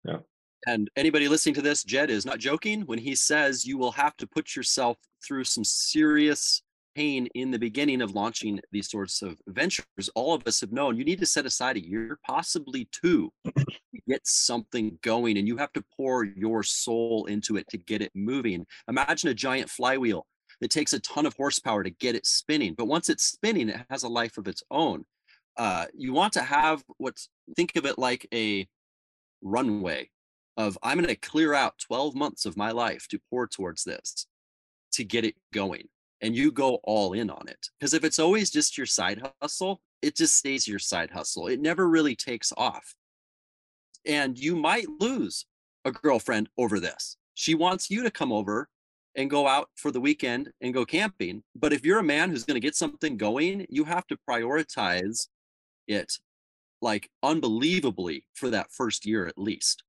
Yeah. 0.05 0.19
And 0.67 0.91
anybody 0.97 1.29
listening 1.29 1.55
to 1.55 1.63
this, 1.63 1.85
Jed 1.85 2.11
is 2.11 2.27
not 2.27 2.39
joking 2.39 2.83
when 2.83 2.99
he 2.99 3.15
says 3.15 3.65
you 3.65 3.79
will 3.79 3.93
have 3.93 4.17
to 4.19 4.27
put 4.27 4.57
yourself 4.57 4.99
through 5.27 5.45
some 5.45 5.65
serious 5.65 6.63
pain 6.99 7.29
in 7.35 7.53
the 7.53 7.59
beginning 7.59 8.03
of 8.03 8.17
launching 8.17 8.59
these 8.73 8.91
sorts 8.91 9.23
of 9.23 9.39
ventures. 9.47 10.11
All 10.17 10.35
of 10.35 10.45
us 10.49 10.61
have 10.61 10.73
known 10.73 10.97
you 10.97 11.05
need 11.05 11.21
to 11.21 11.27
set 11.27 11.47
aside 11.47 11.77
a 11.77 11.89
year, 11.89 12.19
possibly 12.27 12.89
two, 12.91 13.33
to 13.45 13.67
get 14.09 14.27
something 14.27 14.99
going, 15.03 15.39
and 15.39 15.47
you 15.47 15.57
have 15.59 15.73
to 15.75 15.85
pour 15.97 16.25
your 16.25 16.65
soul 16.65 17.27
into 17.27 17.57
it 17.57 17.69
to 17.69 17.79
get 17.79 18.03
it 18.03 18.11
moving. 18.17 18.67
Imagine 18.89 19.31
a 19.31 19.35
giant 19.35 19.71
flywheel 19.71 20.27
that 20.61 20.73
takes 20.73 20.93
a 20.93 20.99
ton 20.99 21.25
of 21.25 21.35
horsepower 21.35 21.85
to 21.85 21.91
get 21.91 22.17
it 22.17 22.27
spinning, 22.27 22.75
but 22.77 22.89
once 22.89 23.09
it's 23.09 23.23
spinning, 23.23 23.69
it 23.69 23.81
has 23.91 24.03
a 24.03 24.09
life 24.09 24.37
of 24.37 24.49
its 24.49 24.65
own. 24.73 25.05
Uh, 25.57 25.87
you 25.97 26.13
want 26.13 26.33
to 26.33 26.43
have 26.43 26.83
what's 26.97 27.29
think 27.55 27.77
of 27.77 27.87
it 27.87 27.97
like 27.97 28.27
a 28.35 28.67
runway 29.41 30.11
of 30.57 30.77
I'm 30.83 30.99
going 30.99 31.07
to 31.07 31.15
clear 31.15 31.55
out 31.55 31.79
12 31.79 32.17
months 32.17 32.45
of 32.45 32.57
my 32.57 32.73
life 32.73 33.07
to 33.11 33.21
pour 33.31 33.47
towards 33.47 33.85
this 33.85 34.27
to 34.93 35.05
get 35.05 35.25
it 35.25 35.37
going. 35.53 35.89
And 36.21 36.35
you 36.35 36.51
go 36.51 36.81
all 36.85 37.13
in 37.13 37.31
on 37.31 37.49
it. 37.49 37.69
Because 37.79 37.95
if 37.95 38.05
it's 38.05 38.19
always 38.19 38.51
just 38.51 38.77
your 38.77 38.87
side 38.87 39.23
hustle, 39.41 39.81
it 40.03 40.17
just 40.17 40.37
stays 40.37 40.67
your 40.67 40.79
side 40.79 41.11
hustle. 41.11 41.49
It 41.49 41.61
never 41.61 41.89
really 41.89 42.17
takes 42.17 42.53
off. 42.57 42.95
And 44.07 44.39
you 44.39 44.57
might 44.57 44.87
lose 45.01 45.47
a 45.85 45.93
girlfriend 45.93 46.49
over 46.59 46.81
this. 46.81 47.17
She 47.35 47.55
wants 47.55 47.91
you 47.91 48.03
to 48.03 48.11
come 48.11 48.33
over 48.33 48.69
and 49.17 49.31
go 49.31 49.47
out 49.47 49.69
for 49.75 49.91
the 49.91 50.01
weekend 50.01 50.51
and 50.61 50.75
go 50.75 50.85
camping. 50.85 51.43
But 51.55 51.73
if 51.73 51.85
you're 51.85 51.99
a 51.99 52.05
man 52.05 52.31
who's 52.31 52.45
going 52.45 52.55
to 52.57 52.67
get 52.67 52.77
something 52.77 53.17
going, 53.17 53.67
you 53.69 53.85
have 53.85 54.07
to 54.09 54.19
prioritize 54.29 55.29
it 55.87 56.13
like 56.81 57.11
unbelievably 57.23 58.25
for 58.35 58.51
that 58.51 58.71
first 58.71 59.07
year 59.07 59.27
at 59.27 59.39
least. 59.39 59.83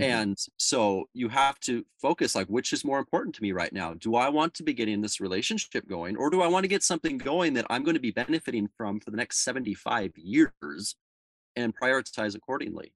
Mhm. 0.00 0.04
And 0.04 0.38
so 0.56 1.08
you 1.12 1.28
have 1.28 1.60
to 1.60 1.84
focus 2.00 2.34
like, 2.34 2.46
which 2.46 2.72
is 2.72 2.84
more 2.84 2.98
important 2.98 3.34
to 3.34 3.42
me 3.42 3.52
right 3.52 3.72
now? 3.72 3.94
Do 3.94 4.14
I 4.16 4.28
want 4.28 4.54
to 4.54 4.62
be 4.62 4.72
getting 4.72 5.00
this 5.00 5.20
relationship 5.20 5.86
going, 5.86 6.16
or 6.16 6.30
do 6.30 6.40
I 6.40 6.46
want 6.46 6.64
to 6.64 6.68
get 6.68 6.82
something 6.82 7.18
going 7.18 7.54
that 7.54 7.66
I'm 7.68 7.84
going 7.84 7.94
to 7.94 8.00
be 8.00 8.10
benefiting 8.10 8.68
from 8.76 9.00
for 9.00 9.10
the 9.10 9.16
next 9.16 9.44
75 9.44 10.16
years 10.16 10.96
and 11.56 11.76
prioritize 11.76 12.34
accordingly? 12.34 12.94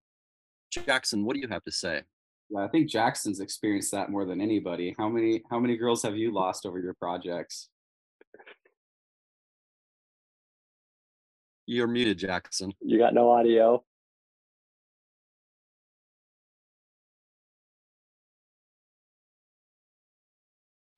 Jackson, 0.70 1.24
what 1.24 1.34
do 1.34 1.40
you 1.40 1.48
have 1.48 1.64
to 1.64 1.72
say? 1.72 2.02
Yeah, 2.50 2.64
I 2.64 2.68
think 2.68 2.88
Jackson's 2.88 3.40
experienced 3.40 3.92
that 3.92 4.10
more 4.10 4.24
than 4.24 4.40
anybody. 4.40 4.94
How 4.98 5.08
many 5.08 5.42
how 5.50 5.58
many 5.58 5.76
girls 5.76 6.02
have 6.02 6.16
you 6.16 6.32
lost 6.32 6.66
over 6.66 6.78
your 6.78 6.94
projects? 6.94 7.68
You're 11.66 11.86
muted, 11.86 12.18
Jackson. 12.18 12.72
you 12.80 12.98
got 12.98 13.14
no 13.14 13.30
audio 13.30 13.82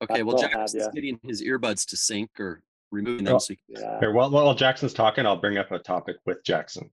Okay, 0.01 0.23
well, 0.23 0.37
still 0.37 0.49
have 0.49 0.59
Jackson's 0.59 0.83
ya. 0.85 0.91
getting 0.91 1.19
his 1.23 1.41
earbuds 1.41 1.87
to 1.89 1.97
sync 1.97 2.39
or 2.39 2.61
removing 2.91 3.25
them. 3.25 3.39
So 3.39 3.53
he- 3.53 3.59
yeah 3.69 3.99
Here, 3.99 4.11
while, 4.13 4.29
while 4.29 4.53
Jackson's 4.55 4.93
talking, 4.93 5.25
I'll 5.25 5.37
bring 5.37 5.57
up 5.57 5.71
a 5.71 5.79
topic 5.79 6.17
with 6.25 6.43
Jackson. 6.43 6.89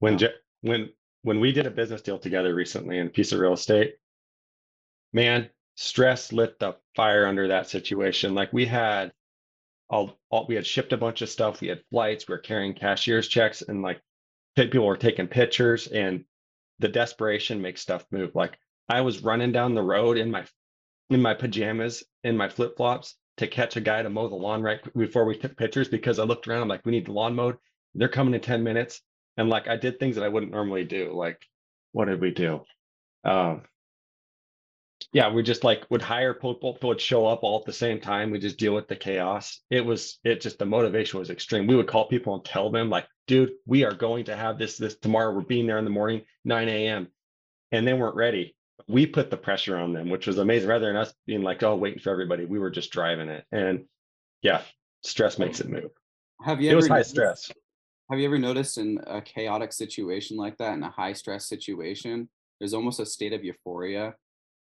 When 0.00 0.18
Ja- 0.18 0.28
when 0.62 0.90
when 1.22 1.40
we 1.40 1.52
did 1.52 1.66
a 1.66 1.70
business 1.70 2.00
deal 2.02 2.18
together 2.18 2.54
recently 2.54 2.98
in 2.98 3.08
a 3.08 3.10
piece 3.10 3.32
of 3.32 3.40
real 3.40 3.52
estate, 3.52 3.96
man, 5.12 5.50
stress 5.74 6.32
lit 6.32 6.58
the 6.58 6.76
fire 6.94 7.26
under 7.26 7.48
that 7.48 7.68
situation. 7.68 8.34
Like 8.34 8.52
we 8.52 8.64
had 8.66 9.12
all, 9.90 10.18
all 10.30 10.46
we 10.48 10.54
had 10.54 10.66
shipped 10.66 10.92
a 10.92 10.96
bunch 10.96 11.22
of 11.22 11.28
stuff, 11.28 11.60
we 11.60 11.68
had 11.68 11.82
flights, 11.90 12.28
we 12.28 12.32
were 12.34 12.38
carrying 12.38 12.74
cashier's 12.74 13.28
checks, 13.28 13.62
and 13.62 13.82
like 13.82 14.00
people 14.56 14.86
were 14.86 14.96
taking 14.96 15.26
pictures, 15.26 15.86
and 15.88 16.24
the 16.78 16.88
desperation 16.88 17.60
makes 17.60 17.80
stuff 17.80 18.04
move. 18.10 18.34
Like 18.34 18.58
I 18.88 19.00
was 19.00 19.22
running 19.22 19.52
down 19.52 19.74
the 19.74 19.82
road 19.82 20.16
in 20.18 20.30
my 20.30 20.44
in 21.10 21.22
my 21.22 21.34
pajamas 21.34 22.04
and 22.24 22.36
my 22.36 22.48
flip 22.48 22.76
flops 22.76 23.16
to 23.38 23.46
catch 23.46 23.76
a 23.76 23.80
guy 23.80 24.02
to 24.02 24.10
mow 24.10 24.28
the 24.28 24.34
lawn 24.34 24.62
right 24.62 24.80
before 24.96 25.24
we 25.24 25.36
took 25.38 25.56
pictures 25.56 25.88
because 25.88 26.18
I 26.18 26.24
looked 26.24 26.46
around. 26.48 26.62
I'm 26.62 26.68
like, 26.68 26.84
we 26.84 26.92
need 26.92 27.06
the 27.06 27.12
lawn 27.12 27.34
mowed. 27.34 27.56
They're 27.94 28.08
coming 28.08 28.34
in 28.34 28.40
10 28.40 28.62
minutes. 28.62 29.00
And 29.36 29.48
like 29.48 29.68
I 29.68 29.76
did 29.76 29.98
things 29.98 30.16
that 30.16 30.24
I 30.24 30.28
wouldn't 30.28 30.52
normally 30.52 30.84
do. 30.84 31.12
Like, 31.14 31.40
what 31.92 32.06
did 32.06 32.20
we 32.20 32.32
do? 32.32 32.62
Um, 33.24 33.62
yeah, 35.12 35.32
we 35.32 35.42
just 35.42 35.64
like 35.64 35.84
would 35.90 36.02
hire 36.02 36.34
people 36.34 36.76
would 36.82 37.00
show 37.00 37.26
up 37.26 37.40
all 37.42 37.60
at 37.60 37.64
the 37.64 37.72
same 37.72 38.00
time. 38.00 38.30
We 38.30 38.38
just 38.38 38.58
deal 38.58 38.74
with 38.74 38.88
the 38.88 38.96
chaos. 38.96 39.60
It 39.70 39.84
was 39.84 40.18
it 40.24 40.40
just 40.40 40.58
the 40.58 40.66
motivation 40.66 41.18
was 41.18 41.30
extreme. 41.30 41.66
We 41.66 41.76
would 41.76 41.86
call 41.86 42.08
people 42.08 42.34
and 42.34 42.44
tell 42.44 42.70
them, 42.70 42.90
like, 42.90 43.06
dude, 43.26 43.52
we 43.66 43.84
are 43.84 43.94
going 43.94 44.24
to 44.26 44.36
have 44.36 44.58
this 44.58 44.76
this 44.76 44.96
tomorrow. 44.98 45.32
We're 45.34 45.42
being 45.42 45.66
there 45.66 45.78
in 45.78 45.84
the 45.84 45.90
morning, 45.90 46.22
9 46.44 46.68
a.m. 46.68 47.08
And 47.72 47.86
they 47.86 47.94
weren't 47.94 48.16
ready. 48.16 48.54
We 48.86 49.06
put 49.06 49.30
the 49.30 49.36
pressure 49.36 49.76
on 49.76 49.92
them, 49.92 50.08
which 50.10 50.26
was 50.26 50.38
amazing. 50.38 50.68
Rather 50.68 50.86
than 50.86 50.96
us 50.96 51.12
being 51.26 51.42
like, 51.42 51.62
oh, 51.62 51.74
waiting 51.76 51.98
for 52.00 52.10
everybody, 52.10 52.44
we 52.44 52.58
were 52.58 52.70
just 52.70 52.92
driving 52.92 53.28
it. 53.28 53.44
And 53.50 53.84
yeah, 54.42 54.62
stress 55.02 55.38
makes 55.38 55.60
it 55.60 55.68
move. 55.68 55.90
Have 56.42 56.60
you 56.60 56.70
It 56.70 56.74
was 56.76 56.84
ever 56.86 56.94
high 56.94 56.98
noticed- 56.98 57.10
stress. 57.10 57.50
Have 58.10 58.18
you 58.18 58.24
ever 58.26 58.38
noticed 58.38 58.78
in 58.78 59.00
a 59.06 59.20
chaotic 59.20 59.72
situation 59.72 60.36
like 60.38 60.56
that, 60.58 60.72
in 60.74 60.82
a 60.82 60.90
high 60.90 61.12
stress 61.12 61.46
situation, 61.46 62.28
there's 62.58 62.72
almost 62.72 63.00
a 63.00 63.06
state 63.06 63.32
of 63.34 63.44
euphoria 63.44 64.14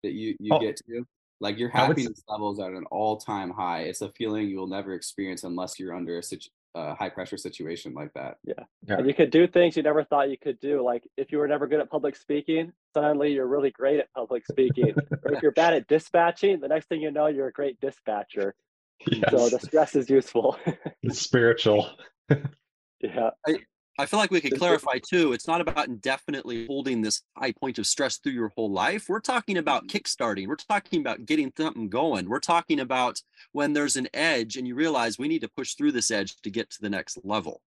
that 0.02 0.12
you 0.12 0.34
you 0.40 0.50
Oh. 0.52 0.58
get 0.58 0.76
to? 0.88 1.04
Like 1.40 1.56
your 1.56 1.68
would 1.68 1.76
happiness 1.76 2.24
levels 2.28 2.58
are 2.58 2.70
at 2.72 2.76
an 2.76 2.84
all 2.90 3.16
time 3.18 3.50
high. 3.50 3.82
It's 3.82 4.00
a 4.00 4.10
feeling 4.12 4.48
you'll 4.48 4.66
never 4.66 4.94
experience 4.94 5.44
unless 5.44 5.78
you're 5.78 5.94
under 5.94 6.18
a 6.18 6.22
situ- 6.22 6.50
uh, 6.78 6.94
high 6.94 7.08
pressure 7.08 7.36
situation 7.36 7.92
like 7.92 8.12
that. 8.14 8.38
Yeah. 8.44 8.64
And 8.86 9.06
you 9.06 9.14
could 9.14 9.30
do 9.30 9.48
things 9.48 9.76
you 9.76 9.82
never 9.82 10.04
thought 10.04 10.30
you 10.30 10.38
could 10.38 10.60
do. 10.60 10.82
Like 10.82 11.02
if 11.16 11.32
you 11.32 11.38
were 11.38 11.48
never 11.48 11.66
good 11.66 11.80
at 11.80 11.90
public 11.90 12.14
speaking, 12.14 12.72
suddenly 12.94 13.32
you're 13.32 13.48
really 13.48 13.70
great 13.70 13.98
at 13.98 14.12
public 14.12 14.46
speaking. 14.46 14.94
or 15.24 15.32
if 15.32 15.42
you're 15.42 15.52
bad 15.52 15.74
at 15.74 15.88
dispatching, 15.88 16.60
the 16.60 16.68
next 16.68 16.88
thing 16.88 17.00
you 17.00 17.10
know, 17.10 17.26
you're 17.26 17.48
a 17.48 17.52
great 17.52 17.80
dispatcher. 17.80 18.54
So 19.30 19.48
the 19.48 19.60
stress 19.60 19.94
is 19.94 20.10
useful. 20.10 20.58
it's 21.04 21.20
spiritual. 21.20 21.88
yeah. 22.30 23.30
I 23.46 23.58
feel 24.06 24.20
like 24.20 24.30
we 24.30 24.40
could 24.40 24.56
clarify 24.56 24.98
too. 24.98 25.32
It's 25.32 25.48
not 25.48 25.60
about 25.60 25.88
indefinitely 25.88 26.66
holding 26.66 27.02
this 27.02 27.22
high 27.36 27.52
point 27.52 27.78
of 27.78 27.86
stress 27.86 28.18
through 28.18 28.32
your 28.32 28.52
whole 28.56 28.70
life. 28.70 29.06
We're 29.08 29.20
talking 29.20 29.58
about 29.58 29.88
kickstarting. 29.88 30.46
We're 30.46 30.56
talking 30.56 31.00
about 31.00 31.26
getting 31.26 31.52
something 31.56 31.88
going. 31.88 32.28
We're 32.28 32.38
talking 32.38 32.78
about 32.78 33.20
when 33.52 33.72
there's 33.72 33.96
an 33.96 34.08
edge 34.14 34.56
and 34.56 34.68
you 34.68 34.76
realize 34.76 35.18
we 35.18 35.26
need 35.26 35.40
to 35.40 35.48
push 35.48 35.74
through 35.74 35.92
this 35.92 36.12
edge 36.12 36.36
to 36.42 36.50
get 36.50 36.70
to 36.70 36.80
the 36.80 36.90
next 36.90 37.18
level. 37.24 37.60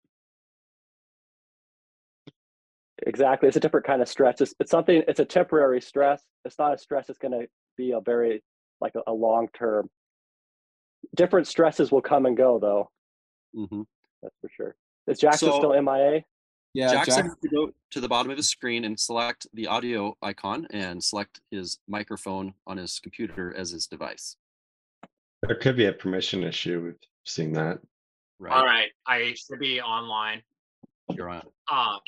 Exactly. 3.06 3.48
It's 3.48 3.58
a 3.58 3.60
different 3.60 3.86
kind 3.86 4.02
of 4.02 4.08
stress. 4.08 4.40
It's, 4.40 4.54
it's 4.60 4.72
something, 4.72 5.04
it's 5.08 5.20
a 5.20 5.26
temporary 5.26 5.82
stress. 5.82 6.22
It's 6.46 6.58
not 6.58 6.74
a 6.74 6.78
stress 6.78 7.08
that's 7.08 7.20
going 7.20 7.32
to 7.32 7.48
be 7.76 7.92
a 7.92 8.00
very, 8.00 8.44
like 8.80 8.94
a, 8.96 9.02
a 9.08 9.14
long 9.14 9.50
term. 9.54 9.90
Different 11.16 11.48
stresses 11.48 11.92
will 11.92 12.02
come 12.02 12.26
and 12.26 12.38
go, 12.38 12.60
though. 12.60 12.90
Mm-hmm. 13.56 13.82
That's 14.22 14.36
for 14.40 14.50
sure. 14.56 14.76
Is 15.08 15.20
Jackson 15.20 15.50
So- 15.50 15.58
still 15.58 15.74
MIA? 15.82 16.24
Yeah, 16.74 16.94
Jackson 16.94 17.16
Jack, 17.16 17.26
has 17.26 17.36
to 17.42 17.50
go 17.50 17.74
to 17.90 18.00
the 18.00 18.08
bottom 18.08 18.32
of 18.32 18.38
his 18.38 18.50
screen 18.50 18.86
and 18.86 18.98
select 18.98 19.46
the 19.54 19.68
audio 19.68 20.16
icon 20.22 20.68
and 20.72 21.04
select 21.04 21.42
his 21.52 21.80
microphone 21.86 22.54
on 22.66 22.78
his 22.78 22.98
computer 23.00 23.54
as 23.54 23.72
his 23.72 23.88
device. 23.88 24.38
There 25.42 25.56
could 25.56 25.76
be 25.76 25.88
a 25.88 25.92
permission 25.92 26.44
issue. 26.46 26.82
We've 26.82 26.96
seen 27.26 27.52
that. 27.54 27.80
Right. 28.40 28.54
All 28.54 28.66
right, 28.66 28.90
I 29.06 29.34
should 29.34 29.60
be 29.60 29.82
online. 29.82 30.44
You're 31.10 31.28
on. 31.30 31.42
Um, 31.70 32.00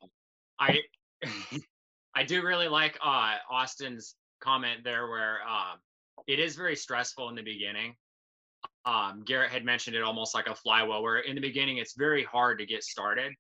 I 0.59 0.79
I 2.15 2.23
do 2.23 2.41
really 2.41 2.69
like 2.69 2.97
uh 3.03 3.35
Austin's 3.51 4.15
comment 4.39 4.83
there, 4.85 5.09
where 5.09 5.39
um 5.43 5.79
it 6.25 6.39
is 6.39 6.55
very 6.55 6.75
stressful 6.77 7.27
in 7.29 7.35
the 7.35 7.41
beginning. 7.43 7.95
Um, 8.85 9.23
Garrett 9.23 9.51
had 9.51 9.63
mentioned 9.65 9.95
it 9.95 10.03
almost 10.03 10.35
like 10.35 10.47
a 10.47 10.55
flywheel, 10.55 11.01
where 11.01 11.19
in 11.19 11.35
the 11.35 11.41
beginning 11.41 11.77
it's 11.77 11.95
very 11.95 12.23
hard 12.23 12.59
to 12.59 12.65
get 12.65 12.83
started, 12.83 13.33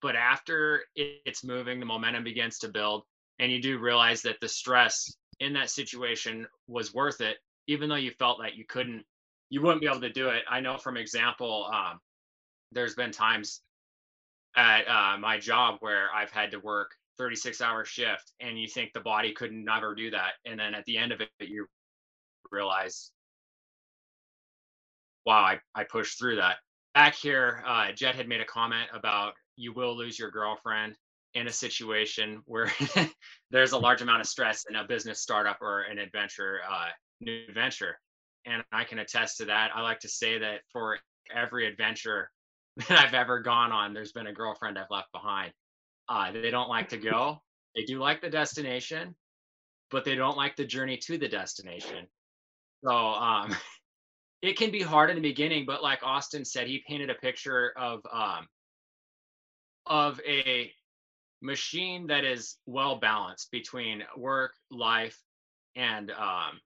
but 0.00 0.16
after 0.16 0.84
it- 0.94 1.22
it's 1.26 1.44
moving, 1.44 1.80
the 1.80 1.86
momentum 1.86 2.24
begins 2.24 2.58
to 2.60 2.68
build, 2.68 3.04
and 3.38 3.52
you 3.52 3.60
do 3.60 3.78
realize 3.78 4.22
that 4.22 4.40
the 4.40 4.48
stress 4.48 5.16
in 5.40 5.52
that 5.54 5.70
situation 5.70 6.46
was 6.66 6.94
worth 6.94 7.20
it, 7.20 7.38
even 7.66 7.88
though 7.88 7.96
you 7.96 8.10
felt 8.12 8.40
that 8.40 8.54
you 8.54 8.64
couldn't, 8.66 9.06
you 9.50 9.60
wouldn't 9.60 9.80
be 9.80 9.86
able 9.88 10.00
to 10.00 10.10
do 10.12 10.28
it. 10.30 10.44
I 10.48 10.60
know 10.60 10.78
from 10.78 10.96
example, 10.96 11.70
um, 11.72 12.00
there's 12.72 12.94
been 12.94 13.10
times 13.10 13.62
at 14.56 14.88
uh, 14.88 15.18
my 15.18 15.38
job 15.38 15.76
where 15.80 16.12
I've 16.14 16.30
had 16.30 16.52
to 16.52 16.58
work 16.60 16.96
36 17.18 17.60
hour 17.60 17.84
shift 17.84 18.32
and 18.40 18.58
you 18.60 18.68
think 18.68 18.92
the 18.92 19.00
body 19.00 19.32
could 19.32 19.52
never 19.52 19.94
do 19.94 20.10
that. 20.10 20.34
And 20.44 20.58
then 20.58 20.74
at 20.74 20.84
the 20.86 20.96
end 20.96 21.12
of 21.12 21.20
it, 21.20 21.30
you 21.40 21.66
realize, 22.50 23.12
wow, 25.30 25.44
I, 25.44 25.60
I 25.76 25.84
pushed 25.84 26.18
through 26.18 26.36
that. 26.36 26.56
Back 26.92 27.14
here, 27.14 27.62
uh, 27.64 27.92
Jed 27.92 28.16
had 28.16 28.26
made 28.26 28.40
a 28.40 28.44
comment 28.44 28.90
about 28.92 29.34
you 29.54 29.72
will 29.72 29.96
lose 29.96 30.18
your 30.18 30.32
girlfriend 30.32 30.96
in 31.34 31.46
a 31.46 31.52
situation 31.52 32.42
where 32.46 32.72
there's 33.52 33.70
a 33.70 33.78
large 33.78 34.02
amount 34.02 34.22
of 34.22 34.26
stress 34.26 34.64
in 34.68 34.74
a 34.74 34.84
business 34.88 35.20
startup 35.20 35.58
or 35.62 35.82
an 35.82 35.98
adventure, 35.98 36.58
uh, 36.68 36.88
new 37.20 37.44
venture. 37.54 37.96
And 38.44 38.64
I 38.72 38.82
can 38.82 38.98
attest 38.98 39.36
to 39.36 39.44
that. 39.44 39.70
I 39.72 39.82
like 39.82 40.00
to 40.00 40.08
say 40.08 40.36
that 40.40 40.62
for 40.72 40.98
every 41.32 41.68
adventure 41.68 42.28
that 42.88 42.98
I've 42.98 43.14
ever 43.14 43.38
gone 43.38 43.70
on, 43.70 43.94
there's 43.94 44.10
been 44.10 44.26
a 44.26 44.32
girlfriend 44.32 44.76
I've 44.78 44.90
left 44.90 45.12
behind. 45.12 45.52
Uh, 46.08 46.32
they 46.32 46.50
don't 46.50 46.68
like 46.68 46.88
to 46.88 46.98
go. 46.98 47.40
They 47.76 47.84
do 47.84 48.00
like 48.00 48.20
the 48.20 48.30
destination, 48.30 49.14
but 49.92 50.04
they 50.04 50.16
don't 50.16 50.36
like 50.36 50.56
the 50.56 50.66
journey 50.66 50.96
to 51.06 51.18
the 51.18 51.28
destination. 51.28 52.08
So 52.82 52.90
um, 52.90 53.54
it 54.42 54.56
can 54.56 54.70
be 54.70 54.82
hard 54.82 55.10
in 55.10 55.16
the 55.16 55.22
beginning, 55.22 55.66
but 55.66 55.82
like 55.82 56.00
Austin 56.02 56.44
said, 56.44 56.66
he 56.66 56.82
painted 56.86 57.10
a 57.10 57.14
picture 57.14 57.72
of 57.76 58.00
um, 58.10 58.46
of 59.86 60.20
a 60.26 60.72
machine 61.42 62.06
that 62.08 62.24
is 62.24 62.56
well 62.66 62.96
balanced 62.96 63.50
between 63.50 64.02
work, 64.16 64.52
life, 64.70 65.18
and 65.76 66.10
um, 66.12 66.60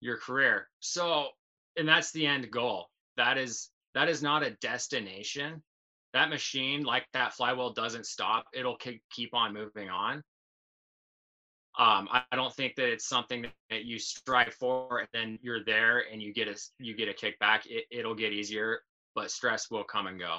your 0.00 0.16
career. 0.18 0.68
So, 0.80 1.28
and 1.76 1.88
that's 1.88 2.12
the 2.12 2.26
end 2.26 2.50
goal. 2.50 2.88
That 3.16 3.38
is 3.38 3.70
that 3.94 4.08
is 4.08 4.22
not 4.22 4.42
a 4.42 4.50
destination. 4.60 5.62
That 6.14 6.30
machine, 6.30 6.84
like 6.84 7.06
that 7.12 7.34
flywheel, 7.34 7.72
doesn't 7.72 8.06
stop. 8.06 8.46
It'll 8.54 8.76
ke- 8.76 9.00
keep 9.10 9.34
on 9.34 9.52
moving 9.52 9.90
on. 9.90 10.22
Um, 11.76 12.08
I, 12.10 12.22
don't 12.36 12.54
think 12.54 12.76
that 12.76 12.88
it's 12.88 13.08
something 13.08 13.46
that 13.68 13.84
you 13.84 13.98
strive 13.98 14.54
for 14.54 15.00
and 15.00 15.08
then 15.12 15.40
you're 15.42 15.64
there 15.64 16.04
and 16.12 16.22
you 16.22 16.32
get 16.32 16.46
a 16.46 16.54
you 16.78 16.94
get 16.94 17.08
a 17.08 17.12
kickback. 17.12 17.66
It, 17.66 17.86
it'll 17.90 18.14
get 18.14 18.32
easier, 18.32 18.82
but 19.16 19.30
stress 19.30 19.70
will 19.72 19.82
come 19.82 20.06
and 20.06 20.18
go. 20.18 20.38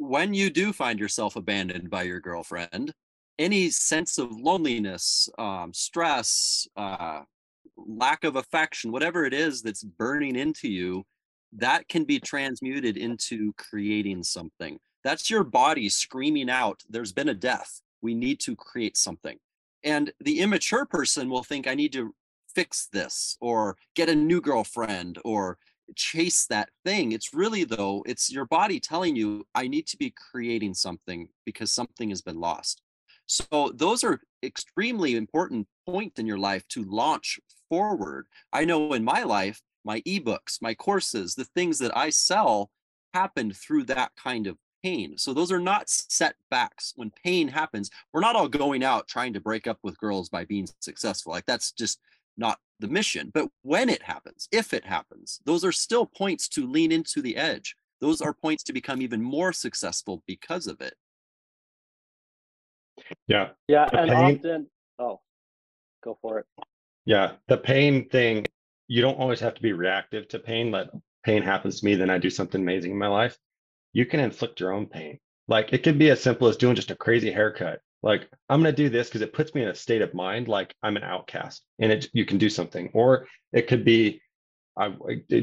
when 0.00 0.32
you 0.32 0.48
do 0.48 0.72
find 0.72 0.98
yourself 0.98 1.36
abandoned 1.36 1.90
by 1.90 2.02
your 2.04 2.20
girlfriend, 2.20 2.90
any 3.38 3.68
sense 3.68 4.16
of 4.16 4.32
loneliness, 4.32 5.28
um, 5.38 5.74
stress, 5.74 6.66
uh, 6.74 7.20
lack 7.76 8.24
of 8.24 8.36
affection, 8.36 8.92
whatever 8.92 9.26
it 9.26 9.34
is 9.34 9.60
that's 9.60 9.84
burning 9.84 10.36
into 10.36 10.70
you, 10.70 11.04
that 11.52 11.86
can 11.88 12.04
be 12.04 12.18
transmuted 12.18 12.96
into 12.96 13.52
creating 13.58 14.22
something. 14.22 14.78
That's 15.04 15.28
your 15.28 15.44
body 15.44 15.90
screaming 15.90 16.48
out, 16.48 16.80
there's 16.88 17.12
been 17.12 17.28
a 17.28 17.34
death. 17.34 17.82
We 18.02 18.14
need 18.14 18.40
to 18.40 18.56
create 18.56 18.96
something. 18.96 19.38
And 19.84 20.12
the 20.20 20.40
immature 20.40 20.86
person 20.86 21.30
will 21.30 21.42
think, 21.42 21.66
I 21.66 21.74
need 21.74 21.92
to 21.94 22.14
fix 22.54 22.88
this 22.92 23.36
or 23.40 23.76
get 23.94 24.08
a 24.08 24.14
new 24.14 24.40
girlfriend 24.40 25.18
or 25.24 25.58
chase 25.96 26.46
that 26.46 26.68
thing. 26.84 27.12
It's 27.12 27.34
really 27.34 27.64
though, 27.64 28.04
it's 28.06 28.30
your 28.30 28.46
body 28.46 28.80
telling 28.80 29.16
you, 29.16 29.46
I 29.54 29.68
need 29.68 29.86
to 29.88 29.96
be 29.96 30.10
creating 30.10 30.74
something 30.74 31.28
because 31.44 31.72
something 31.72 32.10
has 32.10 32.22
been 32.22 32.38
lost. 32.38 32.82
So 33.26 33.72
those 33.74 34.02
are 34.02 34.20
extremely 34.42 35.16
important 35.16 35.68
point 35.86 36.18
in 36.18 36.26
your 36.26 36.38
life 36.38 36.66
to 36.68 36.84
launch 36.84 37.38
forward. 37.68 38.26
I 38.52 38.64
know 38.64 38.92
in 38.92 39.04
my 39.04 39.22
life, 39.22 39.62
my 39.84 40.00
ebooks, 40.02 40.60
my 40.60 40.74
courses, 40.74 41.34
the 41.34 41.44
things 41.44 41.78
that 41.78 41.96
I 41.96 42.10
sell 42.10 42.70
happened 43.14 43.56
through 43.56 43.84
that 43.84 44.12
kind 44.16 44.46
of 44.46 44.58
pain. 44.82 45.16
So 45.18 45.32
those 45.32 45.52
are 45.52 45.60
not 45.60 45.88
setbacks. 45.88 46.92
When 46.96 47.10
pain 47.24 47.48
happens, 47.48 47.90
we're 48.12 48.20
not 48.20 48.36
all 48.36 48.48
going 48.48 48.82
out 48.84 49.08
trying 49.08 49.32
to 49.34 49.40
break 49.40 49.66
up 49.66 49.78
with 49.82 49.98
girls 49.98 50.28
by 50.28 50.44
being 50.44 50.68
successful. 50.80 51.32
Like 51.32 51.46
that's 51.46 51.72
just 51.72 52.00
not 52.36 52.58
the 52.78 52.88
mission. 52.88 53.30
But 53.34 53.48
when 53.62 53.88
it 53.88 54.02
happens, 54.02 54.48
if 54.52 54.72
it 54.72 54.84
happens, 54.84 55.40
those 55.44 55.64
are 55.64 55.72
still 55.72 56.06
points 56.06 56.48
to 56.50 56.66
lean 56.66 56.92
into 56.92 57.20
the 57.22 57.36
edge. 57.36 57.76
Those 58.00 58.22
are 58.22 58.32
points 58.32 58.62
to 58.64 58.72
become 58.72 59.02
even 59.02 59.22
more 59.22 59.52
successful 59.52 60.22
because 60.26 60.66
of 60.66 60.80
it. 60.80 60.94
Yeah. 63.28 63.50
Yeah. 63.68 63.86
The 63.90 63.98
And 64.00 64.10
pain- 64.10 64.36
often, 64.38 64.66
oh, 64.98 65.20
go 66.02 66.18
for 66.22 66.38
it. 66.38 66.46
Yeah. 67.04 67.32
The 67.48 67.56
pain 67.58 68.08
thing, 68.08 68.46
you 68.88 69.02
don't 69.02 69.18
always 69.18 69.40
have 69.40 69.54
to 69.54 69.62
be 69.62 69.72
reactive 69.72 70.28
to 70.28 70.38
pain. 70.38 70.70
Let 70.70 70.88
pain 71.24 71.42
happens 71.42 71.80
to 71.80 71.84
me, 71.86 71.94
then 71.94 72.08
I 72.10 72.18
do 72.18 72.30
something 72.30 72.60
amazing 72.60 72.92
in 72.92 72.98
my 72.98 73.06
life. 73.08 73.38
You 73.92 74.06
can 74.06 74.20
inflict 74.20 74.60
your 74.60 74.72
own 74.72 74.86
pain. 74.86 75.18
Like 75.48 75.72
it 75.72 75.82
could 75.82 75.98
be 75.98 76.10
as 76.10 76.22
simple 76.22 76.48
as 76.48 76.56
doing 76.56 76.76
just 76.76 76.90
a 76.90 76.96
crazy 76.96 77.30
haircut. 77.30 77.80
Like 78.02 78.28
I'm 78.48 78.62
going 78.62 78.74
to 78.74 78.82
do 78.82 78.88
this 78.88 79.08
because 79.08 79.22
it 79.22 79.32
puts 79.32 79.54
me 79.54 79.62
in 79.62 79.68
a 79.68 79.74
state 79.74 80.00
of 80.02 80.14
mind 80.14 80.48
like 80.48 80.74
I'm 80.82 80.96
an 80.96 81.02
outcast 81.02 81.62
and 81.78 81.92
it 81.92 82.08
you 82.12 82.24
can 82.24 82.38
do 82.38 82.48
something. 82.48 82.90
Or 82.94 83.26
it 83.52 83.66
could 83.66 83.84
be 83.84 84.22
I 84.76 84.94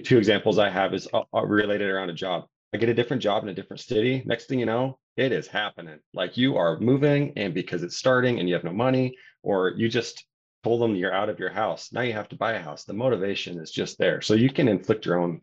two 0.04 0.18
examples 0.18 0.58
I 0.58 0.70
have 0.70 0.94
is 0.94 1.08
uh, 1.14 1.24
uh, 1.34 1.46
related 1.46 1.90
around 1.90 2.10
a 2.10 2.14
job. 2.14 2.46
I 2.74 2.78
get 2.78 2.90
a 2.90 2.94
different 2.94 3.22
job 3.22 3.44
in 3.44 3.50
a 3.50 3.54
different 3.54 3.82
city. 3.82 4.24
Next 4.26 4.46
thing 4.46 4.60
you 4.60 4.66
know, 4.66 4.98
it 5.16 5.32
is 5.32 5.48
happening. 5.48 6.00
Like 6.14 6.38
you 6.38 6.58
are 6.58 6.80
moving 6.80 7.34
and 7.36 7.54
because 7.54 7.84
it's 7.84 7.98
starting 7.98 8.40
and 8.40 8.48
you 8.48 8.56
have 8.56 8.64
no 8.64 8.74
money 8.74 9.16
or 9.44 9.74
you 9.76 9.90
just 9.90 10.26
told 10.64 10.82
them 10.82 10.96
you're 10.96 11.14
out 11.14 11.30
of 11.30 11.40
your 11.40 11.50
house. 11.50 11.92
Now 11.92 12.02
you 12.02 12.14
have 12.14 12.30
to 12.30 12.36
buy 12.36 12.54
a 12.54 12.62
house. 12.62 12.84
The 12.84 12.94
motivation 12.94 13.60
is 13.60 13.72
just 13.72 13.98
there. 13.98 14.22
So 14.22 14.34
you 14.34 14.50
can 14.50 14.68
inflict 14.68 15.06
your 15.06 15.20
own 15.20 15.42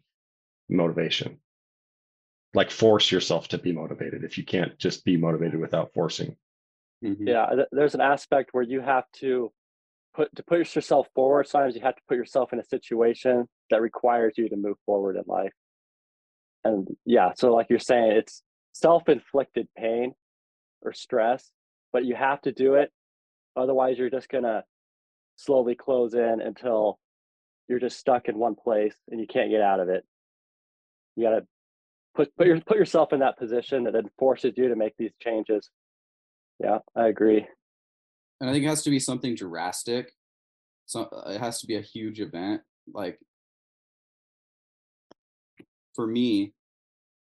motivation. 0.68 1.38
Like 2.54 2.70
force 2.70 3.10
yourself 3.10 3.48
to 3.48 3.58
be 3.58 3.72
motivated 3.72 4.24
if 4.24 4.38
you 4.38 4.44
can't 4.44 4.78
just 4.78 5.04
be 5.04 5.16
motivated 5.16 5.60
without 5.60 5.92
forcing. 5.92 6.36
Mhm. 7.02 7.28
yeah 7.28 7.46
th- 7.54 7.68
there's 7.72 7.94
an 7.94 8.00
aspect 8.00 8.50
where 8.54 8.62
you 8.62 8.80
have 8.80 9.04
to 9.14 9.52
put 10.14 10.34
to 10.36 10.42
put 10.42 10.74
yourself 10.74 11.06
forward 11.14 11.46
sometimes 11.46 11.74
you 11.74 11.82
have 11.82 11.96
to 11.96 12.02
put 12.08 12.16
yourself 12.16 12.52
in 12.52 12.60
a 12.60 12.64
situation 12.64 13.46
that 13.68 13.82
requires 13.82 14.34
you 14.38 14.48
to 14.48 14.56
move 14.56 14.78
forward 14.86 15.16
in 15.16 15.24
life. 15.26 15.52
And 16.62 16.88
yeah 17.04 17.32
so 17.36 17.52
like 17.52 17.66
you're 17.68 17.78
saying 17.80 18.12
it's 18.12 18.42
self-inflicted 18.72 19.68
pain 19.76 20.14
or 20.82 20.92
stress 20.92 21.50
but 21.92 22.04
you 22.04 22.14
have 22.14 22.40
to 22.42 22.52
do 22.52 22.74
it 22.74 22.90
otherwise 23.56 23.98
you're 23.98 24.08
just 24.08 24.28
gonna 24.30 24.64
slowly 25.36 25.74
close 25.74 26.14
in 26.14 26.40
until 26.40 26.98
you're 27.68 27.80
just 27.80 27.98
stuck 27.98 28.28
in 28.28 28.38
one 28.38 28.54
place 28.54 28.96
and 29.10 29.20
you 29.20 29.26
can't 29.26 29.50
get 29.50 29.60
out 29.62 29.80
of 29.80 29.88
it. 29.88 30.04
You 31.16 31.24
gotta 31.24 31.46
put 32.14 32.34
put, 32.36 32.46
your, 32.46 32.60
put 32.60 32.76
yourself 32.76 33.12
in 33.12 33.20
that 33.20 33.38
position 33.38 33.84
that 33.84 33.92
then 33.92 34.10
forces 34.18 34.52
you 34.56 34.68
to 34.68 34.76
make 34.76 34.94
these 34.98 35.12
changes 35.20 35.70
yeah 36.60 36.78
i 36.96 37.08
agree 37.08 37.46
and 38.40 38.50
I 38.50 38.52
think 38.52 38.64
it 38.64 38.68
has 38.68 38.82
to 38.82 38.90
be 38.90 38.98
something 38.98 39.34
drastic. 39.34 40.12
So 40.86 41.04
uh, 41.04 41.30
it 41.30 41.40
has 41.40 41.60
to 41.60 41.66
be 41.66 41.76
a 41.76 41.80
huge 41.80 42.20
event. 42.20 42.62
Like 42.92 43.18
for 45.94 46.06
me, 46.06 46.52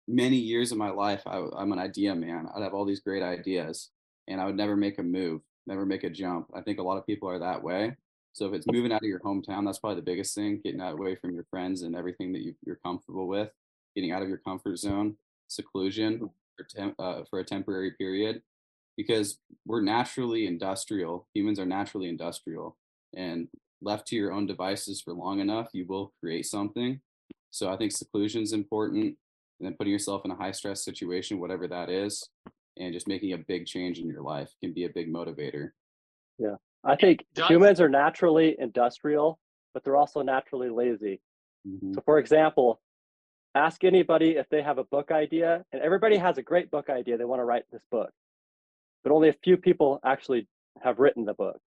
many 0.07 0.35
years 0.35 0.71
of 0.71 0.77
my 0.77 0.89
life, 0.89 1.21
I, 1.25 1.37
am 1.37 1.71
an 1.71 1.79
idea 1.79 2.13
man. 2.15 2.47
I'd 2.53 2.63
have 2.63 2.73
all 2.73 2.85
these 2.85 2.99
great 2.99 3.23
ideas, 3.23 3.91
and 4.27 4.41
I 4.41 4.45
would 4.45 4.57
never 4.57 4.75
make 4.75 4.99
a 4.99 5.03
move, 5.03 5.41
never 5.65 5.85
make 5.85 6.03
a 6.03 6.09
jump. 6.09 6.47
I 6.53 6.61
think 6.61 6.79
a 6.79 6.83
lot 6.83 6.97
of 6.97 7.07
people 7.07 7.29
are 7.29 7.39
that 7.39 7.63
way. 7.63 7.95
So 8.33 8.47
if 8.47 8.53
it's 8.53 8.67
moving 8.67 8.91
out 8.91 9.03
of 9.03 9.07
your 9.07 9.19
hometown, 9.19 9.65
that's 9.65 9.79
probably 9.79 9.97
the 9.97 10.05
biggest 10.05 10.33
thing. 10.35 10.59
Getting 10.63 10.81
out 10.81 10.93
away 10.93 11.15
from 11.15 11.33
your 11.33 11.45
friends 11.51 11.83
and 11.83 11.95
everything 11.95 12.33
that 12.33 12.41
you, 12.41 12.55
you're 12.65 12.79
comfortable 12.83 13.27
with, 13.27 13.49
getting 13.95 14.11
out 14.11 14.21
of 14.21 14.29
your 14.29 14.37
comfort 14.37 14.77
zone, 14.77 15.15
seclusion 15.47 16.29
for, 16.57 16.63
tem- 16.63 16.95
uh, 16.99 17.23
for 17.29 17.39
a 17.39 17.43
temporary 17.43 17.91
period 17.91 18.41
because 18.97 19.39
we're 19.65 19.81
naturally 19.81 20.45
industrial. 20.47 21.27
Humans 21.33 21.59
are 21.59 21.65
naturally 21.65 22.09
industrial, 22.09 22.77
and 23.15 23.47
left 23.81 24.07
to 24.07 24.15
your 24.15 24.31
own 24.31 24.45
devices 24.45 25.01
for 25.01 25.13
long 25.13 25.39
enough, 25.39 25.69
you 25.73 25.85
will 25.87 26.13
create 26.19 26.45
something. 26.45 26.99
So 27.49 27.71
I 27.71 27.77
think 27.77 27.91
seclusion 27.91 28.41
is 28.41 28.53
important, 28.53 29.03
and 29.05 29.15
then 29.67 29.75
putting 29.77 29.93
yourself 29.93 30.25
in 30.25 30.31
a 30.31 30.35
high 30.35 30.51
stress 30.51 30.83
situation, 30.83 31.39
whatever 31.39 31.67
that 31.67 31.89
is, 31.89 32.27
and 32.77 32.93
just 32.93 33.07
making 33.07 33.33
a 33.33 33.37
big 33.37 33.65
change 33.65 33.99
in 33.99 34.07
your 34.07 34.21
life 34.21 34.51
can 34.61 34.73
be 34.73 34.85
a 34.85 34.89
big 34.89 35.11
motivator. 35.11 35.71
Yeah, 36.37 36.55
I 36.83 36.95
think 36.95 37.25
humans 37.35 37.79
are 37.79 37.89
naturally 37.89 38.55
industrial, 38.59 39.39
but 39.73 39.83
they're 39.83 39.97
also 39.97 40.21
naturally 40.21 40.69
lazy. 40.69 41.21
Mhm. 41.67 41.95
So, 41.95 42.01
for 42.01 42.19
example, 42.19 42.81
ask 43.55 43.83
anybody 43.83 44.31
if 44.31 44.47
they 44.49 44.61
have 44.61 44.77
a 44.77 44.83
book 44.83 45.11
idea, 45.11 45.63
and 45.71 45.81
everybody 45.81 46.17
has 46.17 46.37
a 46.37 46.41
great 46.41 46.71
book 46.71 46.89
idea. 46.89 47.17
They 47.17 47.25
want 47.25 47.39
to 47.39 47.45
write 47.45 47.63
this 47.71 47.83
book, 47.91 48.11
but 49.03 49.11
only 49.11 49.29
a 49.29 49.33
few 49.43 49.57
people 49.57 49.99
actually 50.03 50.47
have 50.81 50.99
written 50.99 51.25
the 51.25 51.33
book. 51.33 51.57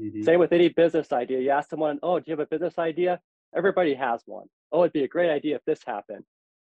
Mhm. 0.00 0.24
Same 0.24 0.40
with 0.40 0.52
any 0.52 0.68
business 0.68 1.12
idea. 1.12 1.40
You 1.40 1.50
ask 1.50 1.68
someone, 1.70 1.98
"Oh, 2.02 2.18
do 2.18 2.24
you 2.26 2.32
have 2.32 2.40
a 2.40 2.46
business 2.46 2.78
idea?" 2.78 3.20
Everybody 3.54 3.94
has 3.94 4.22
one. 4.26 4.48
Oh, 4.72 4.82
it'd 4.82 4.92
be 4.92 5.04
a 5.04 5.08
great 5.08 5.30
idea 5.30 5.54
if 5.56 5.64
this 5.64 5.84
happened, 5.84 6.24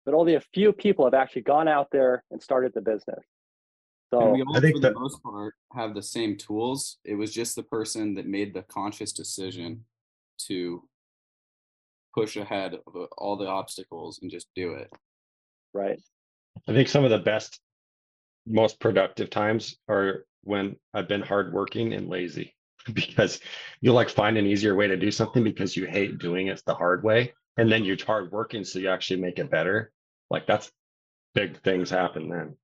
but 0.05 0.13
only 0.13 0.35
a 0.35 0.41
few 0.41 0.71
people 0.73 1.05
have 1.05 1.13
actually 1.15 1.41
gone 1.43 1.67
out 1.67 1.89
there 1.91 2.23
and 2.29 2.41
started 2.41 2.73
the 2.73 2.81
business. 2.81 3.25
And 4.11 4.21
So, 4.21 4.33
we 4.33 4.41
all, 4.43 4.55
I 4.55 4.59
think 4.59 4.75
for 4.75 4.81
the 4.81 4.89
that- 4.89 4.99
most 4.99 5.23
part, 5.23 5.55
have 5.73 5.93
the 5.95 6.03
same 6.03 6.37
tools. 6.37 6.99
It 7.03 7.15
was 7.15 7.33
just 7.33 7.55
the 7.55 7.63
person 7.63 8.13
that 8.15 8.25
made 8.27 8.53
the 8.53 8.63
conscious 8.63 9.11
decision 9.11 9.85
to 10.47 10.87
push 12.17 12.35
ahead 12.35 12.73
of 12.73 12.95
uh, 12.95 13.05
all 13.17 13.37
the 13.37 13.45
obstacles 13.45 14.19
and 14.21 14.31
just 14.31 14.47
do 14.55 14.73
it. 14.73 14.91
right, 15.73 16.01
I 16.67 16.73
think 16.73 16.87
some 16.87 17.03
of 17.03 17.11
the 17.11 17.19
best, 17.19 17.59
most 18.47 18.79
productive 18.79 19.29
times 19.29 19.77
are 19.87 20.25
when 20.43 20.75
I've 20.93 21.07
been 21.07 21.21
hardworking 21.21 21.93
and 21.93 22.09
lazy 22.09 22.55
because 22.93 23.39
you 23.81 23.93
like 23.93 24.09
find 24.09 24.37
an 24.37 24.47
easier 24.47 24.75
way 24.75 24.87
to 24.87 24.97
do 24.97 25.11
something 25.11 25.43
because 25.43 25.77
you 25.77 25.85
hate 25.85 26.17
doing 26.17 26.47
it 26.47 26.61
the 26.65 26.73
hard 26.73 27.03
way. 27.03 27.33
And 27.59 27.71
then 27.71 27.83
you're 27.83 27.97
hardworking, 28.03 28.63
so 28.63 28.79
you 28.79 28.89
actually 28.89 29.19
make 29.19 29.39
it 29.39 29.49
better. 29.49 29.91
Like 30.29 30.45
that's 30.45 30.71
big 31.33 31.61
things 31.63 31.89
happen 31.89 32.29
then. 32.29 32.55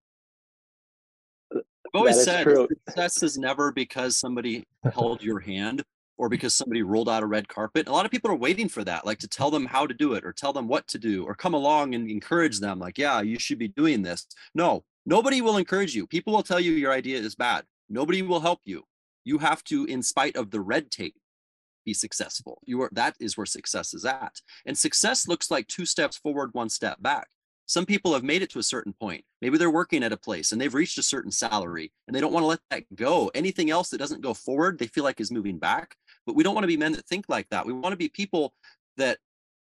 I've 1.54 1.62
always 1.94 2.24
said 2.24 2.44
true. 2.44 2.68
success 2.88 3.22
is 3.24 3.38
never 3.38 3.72
because 3.72 4.18
somebody 4.18 4.66
held 4.94 5.24
your 5.24 5.40
hand 5.40 5.84
or 6.24 6.30
because 6.30 6.56
somebody 6.56 6.82
rolled 6.84 7.10
out 7.10 7.22
a 7.22 7.26
red 7.26 7.50
carpet. 7.50 7.86
A 7.86 7.92
lot 7.92 8.06
of 8.06 8.12
people 8.12 8.32
are 8.32 8.36
waiting 8.36 8.70
for 8.70 8.82
that, 8.86 9.06
like 9.06 9.20
to 9.20 9.28
tell 9.28 9.52
them 9.52 9.66
how 9.66 9.86
to 9.86 9.94
do 9.94 10.14
it 10.14 10.24
or 10.24 10.32
tell 10.32 10.54
them 10.54 10.70
what 10.70 10.88
to 10.88 10.98
do 10.98 11.26
or 11.26 11.36
come 11.36 11.54
along 11.54 11.96
and 11.96 12.10
encourage 12.10 12.62
them, 12.62 12.80
like, 12.80 12.98
yeah, 12.98 13.20
you 13.20 13.38
should 13.38 13.60
be 13.60 13.68
doing 13.68 14.02
this. 14.02 14.26
No, 14.56 14.86
nobody 15.06 15.42
will 15.42 15.58
encourage 15.58 15.94
you. 15.94 16.08
People 16.08 16.32
will 16.32 16.42
tell 16.42 16.62
you 16.62 16.72
your 16.72 16.94
idea 16.94 17.18
is 17.18 17.36
bad. 17.36 17.66
Nobody 17.90 18.22
will 18.22 18.40
help 18.40 18.62
you. 18.64 18.84
You 19.26 19.38
have 19.40 19.66
to, 19.66 19.84
in 19.84 20.02
spite 20.02 20.38
of 20.38 20.50
the 20.50 20.62
red 20.62 20.92
tape, 20.92 21.16
be 21.86 21.94
successful. 21.94 22.62
You 22.64 22.82
are 22.84 22.90
that 22.94 23.16
is 23.20 23.36
where 23.36 23.46
success 23.46 23.94
is 23.94 24.06
at. 24.06 24.40
And 24.66 24.78
success 24.78 25.28
looks 25.28 25.52
like 25.52 25.68
two 25.68 25.86
steps 25.86 26.16
forward, 26.16 26.52
one 26.54 26.70
step 26.70 27.02
back. 27.02 27.28
Some 27.66 27.86
people 27.86 28.14
have 28.14 28.24
made 28.24 28.42
it 28.42 28.50
to 28.52 28.60
a 28.60 28.64
certain 28.64 28.94
point. 28.94 29.24
Maybe 29.42 29.58
they're 29.58 29.72
working 29.72 30.04
at 30.04 30.12
a 30.12 30.18
place 30.18 30.52
and 30.52 30.60
they've 30.60 30.74
reached 30.74 30.98
a 30.98 31.04
certain 31.04 31.32
salary 31.32 31.92
and 32.08 32.16
they 32.16 32.20
don't 32.20 32.34
want 32.34 32.44
to 32.44 32.48
let 32.48 32.60
that 32.70 32.84
go. 32.94 33.32
Anything 33.34 33.70
else 33.70 33.90
that 33.90 34.00
doesn't 34.00 34.22
go 34.22 34.34
forward, 34.34 34.78
they 34.78 34.88
feel 34.88 35.04
like 35.04 35.22
is 35.22 35.32
moving 35.32 35.58
back. 35.58 35.96
But 36.26 36.36
we 36.36 36.44
don't 36.44 36.56
want 36.56 36.64
to 36.64 36.70
be 36.70 36.78
men 36.78 36.94
that 36.94 37.06
think 37.06 37.26
like 37.28 37.50
that. 37.50 37.66
We 37.66 37.74
want 37.74 37.94
to 37.94 37.98
be 37.98 38.10
people 38.10 38.54
that, 38.98 39.18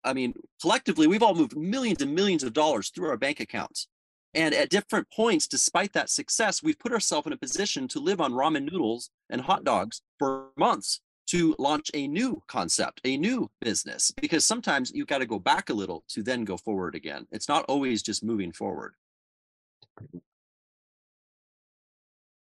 I 0.04 0.14
mean, 0.14 0.34
collectively, 0.62 1.08
we've 1.08 1.24
all 1.24 1.36
moved 1.36 1.56
millions 1.58 2.02
and 2.02 2.14
millions 2.14 2.44
of 2.44 2.54
dollars 2.54 2.90
through 2.90 3.10
our 3.10 3.18
bank 3.18 3.40
accounts. 3.40 3.88
And 4.34 4.54
at 4.54 4.70
different 4.70 5.08
points, 5.12 5.48
despite 5.48 5.94
that 5.94 6.10
success, 6.10 6.62
we've 6.62 6.78
put 6.78 6.94
ourselves 6.94 7.26
in 7.28 7.34
a 7.34 7.38
position 7.38 7.88
to 7.90 8.00
live 8.00 8.22
on 8.22 8.34
ramen 8.34 8.72
noodles 8.72 9.10
and 9.30 9.42
hot 9.42 9.64
dogs 9.64 10.02
for 10.20 10.50
months 10.56 11.02
to 11.28 11.56
launch 11.60 11.92
a 11.94 12.08
new 12.08 12.42
concept, 12.48 13.02
a 13.04 13.16
new 13.16 13.50
business, 13.62 14.12
because 14.20 14.46
sometimes 14.46 14.92
you've 14.94 15.08
got 15.08 15.20
to 15.20 15.26
go 15.26 15.40
back 15.40 15.70
a 15.70 15.74
little 15.74 16.04
to 16.10 16.24
then 16.24 16.44
go 16.44 16.58
forward 16.58 16.96
again. 16.96 17.28
It's 17.32 17.48
not 17.48 17.66
always 17.66 18.02
just 18.02 18.24
moving 18.24 18.52
forward. 18.52 18.94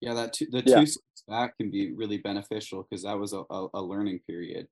Yeah, 0.00 0.14
that 0.14 0.34
two, 0.34 0.46
the 0.50 0.62
Yeah. 0.66 0.84
two 0.84 0.86
back 1.28 1.56
can 1.56 1.70
be 1.70 1.92
really 1.92 2.18
beneficial 2.18 2.86
because 2.88 3.04
that 3.04 3.18
was 3.18 3.32
a, 3.32 3.42
a, 3.50 3.68
a 3.74 3.82
learning 3.82 4.20
period. 4.26 4.68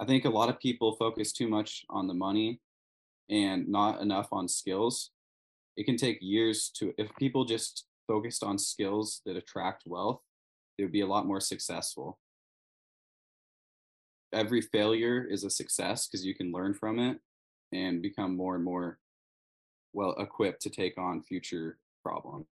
I 0.00 0.04
think 0.04 0.24
a 0.24 0.30
lot 0.30 0.48
of 0.48 0.58
people 0.58 0.96
focus 0.96 1.32
too 1.32 1.48
much 1.48 1.84
on 1.90 2.08
the 2.08 2.14
money 2.14 2.60
and 3.30 3.68
not 3.68 4.00
enough 4.00 4.28
on 4.32 4.48
skills. 4.48 5.10
It 5.76 5.84
can 5.84 5.96
take 5.96 6.18
years 6.20 6.70
to, 6.76 6.92
if 6.98 7.14
people 7.16 7.44
just 7.44 7.86
focused 8.06 8.42
on 8.42 8.58
skills 8.58 9.22
that 9.24 9.36
attract 9.36 9.84
wealth, 9.86 10.20
they 10.76 10.84
would 10.84 10.92
be 10.92 11.00
a 11.00 11.06
lot 11.06 11.26
more 11.26 11.40
successful. 11.40 12.18
Every 14.32 14.60
failure 14.60 15.24
is 15.24 15.44
a 15.44 15.50
success 15.50 16.06
because 16.06 16.24
you 16.24 16.34
can 16.34 16.52
learn 16.52 16.74
from 16.74 16.98
it 16.98 17.18
and 17.72 18.02
become 18.02 18.36
more 18.36 18.56
and 18.56 18.64
more 18.64 18.98
well 19.92 20.14
equipped 20.18 20.62
to 20.62 20.70
take 20.70 20.98
on 20.98 21.22
future 21.22 21.78
problems. 22.02 22.46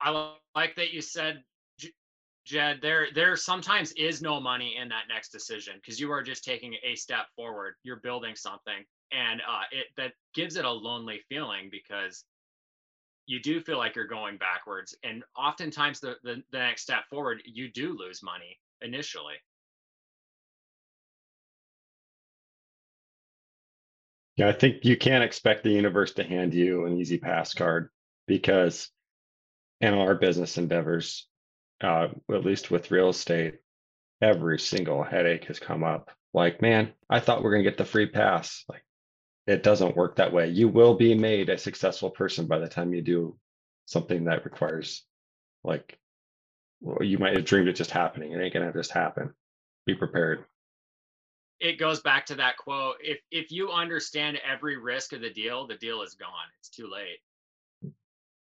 I 0.00 0.34
like 0.54 0.76
that 0.76 0.92
you 0.92 1.02
said, 1.02 1.42
Jed. 2.44 2.80
There, 2.82 3.08
there 3.14 3.36
sometimes 3.36 3.92
is 3.92 4.22
no 4.22 4.40
money 4.40 4.76
in 4.80 4.88
that 4.88 5.04
next 5.08 5.28
decision 5.30 5.74
because 5.76 6.00
you 6.00 6.10
are 6.10 6.22
just 6.22 6.44
taking 6.44 6.74
a 6.82 6.94
step 6.94 7.26
forward. 7.36 7.74
You're 7.82 8.00
building 8.00 8.34
something, 8.34 8.84
and 9.12 9.40
uh, 9.40 9.62
it 9.70 9.86
that 9.96 10.12
gives 10.34 10.56
it 10.56 10.64
a 10.64 10.70
lonely 10.70 11.20
feeling 11.28 11.68
because 11.70 12.24
you 13.26 13.40
do 13.40 13.60
feel 13.60 13.78
like 13.78 13.94
you're 13.94 14.06
going 14.06 14.38
backwards, 14.38 14.96
and 15.04 15.22
oftentimes 15.36 16.00
the 16.00 16.16
the, 16.22 16.42
the 16.50 16.58
next 16.58 16.82
step 16.82 17.04
forward, 17.10 17.42
you 17.44 17.70
do 17.70 17.96
lose 17.96 18.22
money 18.22 18.58
initially. 18.82 19.34
Yeah, 24.36 24.48
I 24.48 24.52
think 24.52 24.84
you 24.84 24.96
can't 24.96 25.22
expect 25.22 25.62
the 25.64 25.70
universe 25.70 26.14
to 26.14 26.24
hand 26.24 26.54
you 26.54 26.86
an 26.86 26.98
easy 26.98 27.18
pass 27.18 27.52
card 27.52 27.90
because 28.26 28.90
in 29.80 29.94
our 29.94 30.14
business 30.14 30.58
endeavors, 30.58 31.26
uh, 31.82 32.08
at 32.32 32.44
least 32.44 32.70
with 32.70 32.90
real 32.90 33.08
estate, 33.08 33.58
every 34.20 34.58
single 34.58 35.02
headache 35.02 35.44
has 35.44 35.58
come 35.58 35.82
up. 35.82 36.10
Like, 36.34 36.62
man, 36.62 36.92
I 37.08 37.20
thought 37.20 37.42
we 37.42 37.48
are 37.48 37.52
gonna 37.52 37.64
get 37.64 37.78
the 37.78 37.84
free 37.84 38.06
pass. 38.06 38.64
Like, 38.68 38.84
it 39.46 39.62
doesn't 39.62 39.96
work 39.96 40.16
that 40.16 40.32
way. 40.32 40.48
You 40.48 40.68
will 40.68 40.94
be 40.94 41.14
made 41.14 41.48
a 41.48 41.58
successful 41.58 42.10
person 42.10 42.46
by 42.46 42.58
the 42.58 42.68
time 42.68 42.94
you 42.94 43.02
do 43.02 43.38
something 43.86 44.24
that 44.24 44.44
requires, 44.44 45.04
like, 45.64 45.98
well, 46.80 47.02
you 47.02 47.18
might 47.18 47.36
have 47.36 47.44
dreamed 47.44 47.68
it 47.68 47.76
just 47.76 47.90
happening. 47.90 48.32
It 48.32 48.40
ain't 48.40 48.54
gonna 48.54 48.72
just 48.72 48.92
happen. 48.92 49.34
Be 49.86 49.94
prepared. 49.94 50.44
It 51.58 51.78
goes 51.78 52.00
back 52.00 52.26
to 52.26 52.36
that 52.36 52.56
quote: 52.56 52.96
"If 53.02 53.20
if 53.30 53.50
you 53.50 53.70
understand 53.70 54.38
every 54.38 54.78
risk 54.78 55.12
of 55.12 55.20
the 55.20 55.30
deal, 55.30 55.66
the 55.66 55.76
deal 55.76 56.02
is 56.02 56.14
gone. 56.14 56.48
It's 56.58 56.70
too 56.70 56.88
late." 56.88 57.18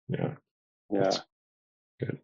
Yeah. 0.09 0.35
Yeah. 0.95 1.01
That's 1.03 1.21
good. 2.01 2.19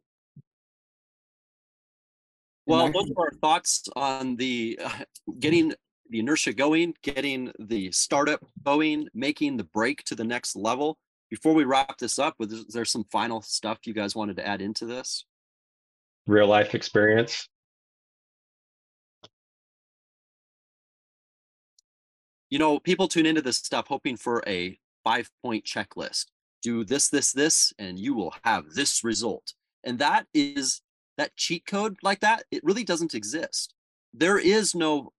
Well, 2.66 2.90
those 2.92 3.04
think- 3.04 3.18
are 3.18 3.24
our 3.26 3.32
thoughts 3.40 3.88
on 3.96 4.36
the 4.36 4.78
uh, 4.82 5.04
getting 5.38 5.72
the 6.08 6.18
inertia 6.20 6.52
going, 6.52 6.94
getting 7.02 7.52
the 7.58 7.90
startup 7.92 8.44
going, 8.64 9.08
making 9.14 9.56
the 9.56 9.64
break 9.64 10.04
to 10.04 10.14
the 10.14 10.24
next 10.24 10.56
level. 10.56 10.98
Before 11.30 11.54
we 11.54 11.64
wrap 11.64 11.98
this 11.98 12.18
up, 12.18 12.34
was 12.38 12.66
there 12.66 12.84
some 12.84 13.04
final 13.04 13.40
stuff 13.40 13.78
you 13.84 13.94
guys 13.94 14.16
wanted 14.16 14.36
to 14.36 14.46
add 14.46 14.60
into 14.60 14.86
this? 14.86 15.24
real 16.26 16.46
life 16.46 16.74
experience? 16.74 17.48
You 22.48 22.58
know, 22.58 22.78
people 22.78 23.06
tune 23.08 23.26
into 23.26 23.42
this 23.42 23.58
stuff 23.58 23.86
hoping 23.88 24.16
for 24.16 24.42
a 24.46 24.78
five 25.04 25.30
point 25.42 25.64
checklist. 25.64 26.26
Do 26.62 26.84
this, 26.84 27.08
this, 27.08 27.32
this, 27.32 27.72
and 27.78 27.98
you 27.98 28.14
will 28.14 28.34
have 28.44 28.70
this 28.74 29.02
result. 29.04 29.54
And 29.84 29.98
that 29.98 30.26
is 30.34 30.82
that 31.16 31.36
cheat 31.36 31.66
code 31.66 31.96
like 32.02 32.20
that, 32.20 32.44
it 32.50 32.64
really 32.64 32.84
doesn't 32.84 33.14
exist. 33.14 33.74
There 34.14 34.38
is 34.38 34.74
no 34.74 35.12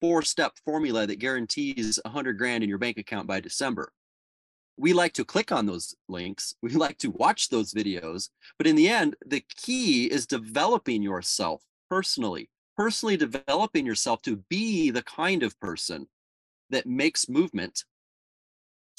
four 0.00 0.22
step 0.22 0.52
formula 0.64 1.06
that 1.06 1.18
guarantees 1.18 1.98
a 2.04 2.08
hundred 2.08 2.38
grand 2.38 2.62
in 2.62 2.68
your 2.68 2.78
bank 2.78 2.98
account 2.98 3.26
by 3.26 3.40
December. 3.40 3.92
We 4.76 4.92
like 4.92 5.12
to 5.12 5.24
click 5.24 5.52
on 5.52 5.66
those 5.66 5.94
links. 6.08 6.54
We 6.62 6.70
like 6.70 6.98
to 6.98 7.10
watch 7.10 7.48
those 7.48 7.72
videos. 7.72 8.30
But 8.58 8.66
in 8.66 8.74
the 8.74 8.88
end, 8.88 9.16
the 9.24 9.44
key 9.56 10.06
is 10.06 10.26
developing 10.26 11.02
yourself 11.02 11.62
personally, 11.88 12.50
personally 12.76 13.16
developing 13.16 13.86
yourself 13.86 14.22
to 14.22 14.42
be 14.50 14.90
the 14.90 15.02
kind 15.02 15.42
of 15.42 15.58
person 15.60 16.08
that 16.70 16.86
makes 16.86 17.28
movement 17.28 17.84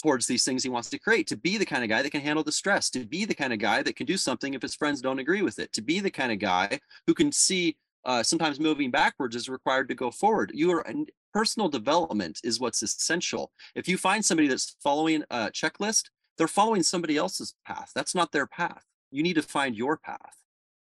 towards 0.05 0.27
these 0.27 0.45
things 0.45 0.61
he 0.61 0.69
wants 0.69 0.87
to 0.91 0.99
create 0.99 1.25
to 1.25 1.35
be 1.35 1.57
the 1.57 1.65
kind 1.65 1.83
of 1.83 1.89
guy 1.89 2.03
that 2.03 2.11
can 2.11 2.21
handle 2.21 2.43
the 2.43 2.51
stress 2.51 2.91
to 2.91 2.99
be 3.05 3.25
the 3.25 3.33
kind 3.33 3.51
of 3.51 3.57
guy 3.57 3.81
that 3.81 3.95
can 3.95 4.05
do 4.05 4.17
something 4.17 4.53
if 4.53 4.61
his 4.61 4.75
friends 4.75 5.01
don't 5.01 5.17
agree 5.17 5.41
with 5.41 5.57
it 5.57 5.73
to 5.73 5.81
be 5.81 5.99
the 5.99 6.11
kind 6.11 6.31
of 6.31 6.37
guy 6.37 6.79
who 7.07 7.13
can 7.15 7.31
see 7.31 7.75
uh, 8.05 8.21
sometimes 8.21 8.59
moving 8.59 8.91
backwards 8.91 9.35
is 9.35 9.49
required 9.49 9.87
to 9.87 9.95
go 9.95 10.11
forward. 10.11 10.51
You 10.53 10.69
are 10.73 10.85
personal 11.33 11.69
development 11.69 12.39
is 12.43 12.59
what's 12.59 12.83
essential. 12.83 13.51
If 13.73 13.87
you 13.87 13.97
find 13.97 14.23
somebody 14.23 14.47
that's 14.47 14.75
following 14.83 15.23
a 15.31 15.49
checklist 15.49 16.03
they're 16.37 16.47
following 16.47 16.83
somebody 16.83 17.15
else's 17.17 17.55
path. 17.65 17.91
That's 17.95 18.13
not 18.13 18.31
their 18.31 18.45
path. 18.45 18.83
You 19.09 19.23
need 19.23 19.35
to 19.35 19.41
find 19.41 19.73
your 19.75 19.97
path. 19.97 20.35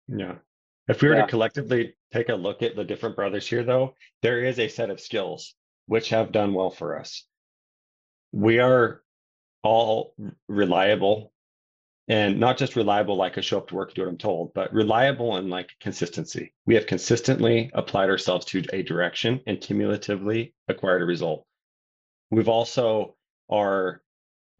Yeah. 0.07 0.37
If 0.89 1.03
we 1.03 1.09
were 1.09 1.17
Yeah. 1.17 1.23
to 1.23 1.27
collectively 1.27 1.97
take 2.13 2.29
a 2.29 2.35
look 2.35 2.63
at 2.63 2.77
the 2.77 2.85
different 2.85 3.17
brothers 3.17 3.49
here 3.49 3.65
though 3.65 3.95
there 4.23 4.45
is 4.45 4.61
a 4.61 4.69
set 4.69 4.91
of 4.91 5.01
skills 5.01 5.57
which 5.87 6.11
have 6.11 6.31
done 6.31 6.55
well 6.55 6.71
for 6.71 7.01
us. 7.01 7.27
We 8.31 8.59
are 8.61 9.03
all 9.63 10.15
reliable 10.49 11.33
and 12.09 12.41
not 12.41 12.57
just 12.57 12.77
reliable 12.77 13.17
like 13.17 13.37
I 13.37 13.43
show 13.43 13.59
up 13.59 13.69
to 13.69 13.75
work 13.75 13.93
do 13.93 14.03
what 14.03 14.09
I'm 14.09 14.17
told, 14.17 14.55
but 14.55 14.73
reliable 14.73 15.37
and 15.37 15.51
like 15.51 15.71
consistency. 15.81 16.55
We 16.65 16.75
have 16.75 16.87
consistently 16.87 17.71
applied 17.75 18.09
ourselves 18.09 18.47
to 18.47 18.65
a 18.73 18.83
direction 18.83 19.41
and 19.47 19.61
cumulatively 19.61 20.55
acquired 20.69 21.03
a 21.03 21.07
result. 21.07 21.45
We've 22.31 22.49
also 22.49 23.17
are 23.51 24.03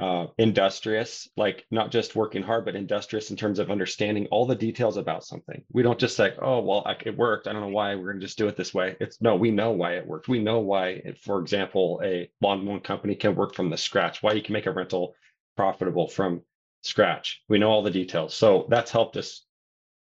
uh, 0.01 0.27
industrious, 0.39 1.29
like 1.37 1.67
not 1.71 1.91
just 1.91 2.15
working 2.15 2.43
hard, 2.43 2.65
but 2.65 2.77
industrious 2.77 3.31
in 3.31 3.37
terms 3.37 3.59
of 3.59 3.71
understanding 3.71 4.27
all 4.31 4.47
the 4.47 4.55
details 4.55 4.97
about 4.97 5.25
something. 5.25 5.63
We 5.73 5.83
don't 5.83 5.99
just 5.99 6.17
say, 6.17 6.35
oh, 6.41 6.61
well, 6.61 6.85
I, 6.87 6.97
it 7.05 7.17
worked. 7.17 7.49
I 7.49 7.53
don't 7.53 7.63
know 7.63 7.69
why 7.69 7.95
we're 7.95 8.13
going 8.13 8.21
to 8.21 8.27
just 8.27 8.39
do 8.39 8.47
it 8.47 8.57
this 8.57 8.73
way. 8.73 8.97
It's 9.01 9.21
no, 9.21 9.35
we 9.35 9.51
know 9.51 9.73
why 9.73 9.95
it 9.95 10.07
worked. 10.07 10.29
We 10.29 10.41
know 10.41 10.61
why, 10.61 11.03
for 11.23 11.41
example, 11.41 12.01
a 12.05 12.31
lawn 12.41 12.65
mowing 12.65 12.81
company 12.81 13.17
can 13.17 13.35
work 13.35 13.55
from 13.55 13.71
the 13.71 13.77
scratch, 13.77 14.23
why 14.23 14.33
you 14.33 14.43
can 14.43 14.53
make 14.53 14.67
a 14.67 14.73
rental 14.73 15.15
profitable 15.57 16.07
from 16.07 16.43
scratch. 16.83 17.43
We 17.49 17.59
know 17.59 17.71
all 17.71 17.83
the 17.83 17.91
details. 17.91 18.35
So 18.35 18.67
that's 18.69 18.93
helped 18.93 19.17
us. 19.17 19.45